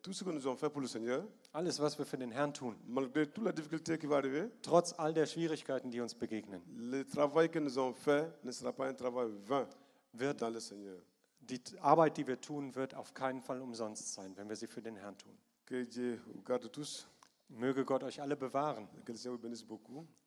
Tout 0.02 0.12
ce 0.12 0.24
que 0.24 0.30
nous 0.30 0.46
avons 0.46 0.56
fait 0.56 0.70
pour 0.70 0.80
le 0.80 0.86
Seigneur, 0.86 1.24
Alles, 1.52 1.80
was 1.80 1.98
wir 1.98 2.04
für 2.04 2.16
den 2.16 2.30
Herrn 2.30 2.52
tun, 2.52 2.74
malgré 2.86 3.26
toute 3.26 3.44
la 3.44 3.52
difficulté 3.52 3.98
qui 3.98 4.06
va 4.06 4.16
arriver, 4.16 4.50
trotz 4.62 4.92
all 4.98 5.14
der 5.14 5.26
Schwierigkeiten, 5.26 5.90
die 5.90 6.00
uns 6.00 6.14
begegnen, 6.14 6.60
le 6.76 7.04
travail 7.04 7.48
que 7.48 7.58
nous 7.58 7.78
avons 7.78 7.94
fait 7.94 8.32
ne 8.42 8.50
sera 8.50 8.72
pas 8.72 8.88
un 8.88 8.94
travail 8.94 9.30
vain 9.46 9.66
wird 10.12 10.40
dans 10.40 10.50
le 10.50 10.60
Seigneur. 10.60 10.98
Die 11.40 11.60
Arbeit, 11.80 12.16
die 12.16 12.26
wir 12.26 12.40
tun, 12.40 12.74
wird 12.74 12.94
auf 12.94 13.14
keinen 13.14 13.40
Fall 13.40 13.60
umsonst 13.60 14.14
sein, 14.14 14.32
wenn 14.36 14.48
wir 14.48 14.56
sie 14.56 14.66
für 14.66 14.82
den 14.82 14.96
Herrn 14.96 15.16
tun. 15.18 15.36
Que 15.66 15.86
Dieu 15.86 16.18
vous 16.26 16.44
garde 16.44 16.70
tous, 16.70 17.06
Möge 17.48 17.84
Gott 17.84 18.02
euch 18.02 18.20
alle 18.20 18.36
bewahren 18.36 18.88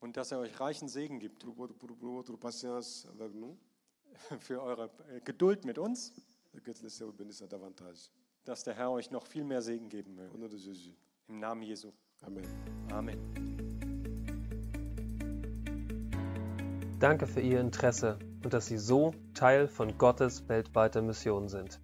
und 0.00 0.16
dass 0.16 0.32
er 0.32 0.38
euch 0.38 0.60
reichen 0.60 0.88
Segen 0.88 1.18
gibt 1.18 1.44
für 4.40 4.62
eure 4.62 4.90
äh, 5.10 5.20
Geduld 5.20 5.64
mit 5.64 5.78
uns, 5.78 6.12
que 6.64 6.72
le 6.82 6.88
Seigneur 6.88 7.12
vous 7.12 7.16
bénisse 7.16 7.46
davantage. 7.46 8.10
Dass 8.44 8.64
der 8.64 8.74
Herr 8.74 8.90
euch 8.90 9.10
noch 9.10 9.26
viel 9.26 9.44
mehr 9.44 9.62
Segen 9.62 9.88
geben 9.88 10.18
Au 10.18 10.22
möge. 10.22 10.38
nom 10.38 10.48
de 10.48 10.58
Jésus. 10.58 10.94
Im 11.28 11.40
Namen 11.40 11.62
Jesu. 11.62 11.92
Amen. 12.22 12.44
Amen. 12.90 13.18
Danke 16.98 17.26
für 17.26 17.40
Ihr 17.40 17.60
Interesse 17.60 18.18
und 18.42 18.52
dass 18.52 18.66
Sie 18.66 18.78
so 18.78 19.14
Teil 19.34 19.68
von 19.68 19.98
Gottes 19.98 20.48
weltweiter 20.48 21.00
Mission 21.02 21.48
sind. 21.48 21.80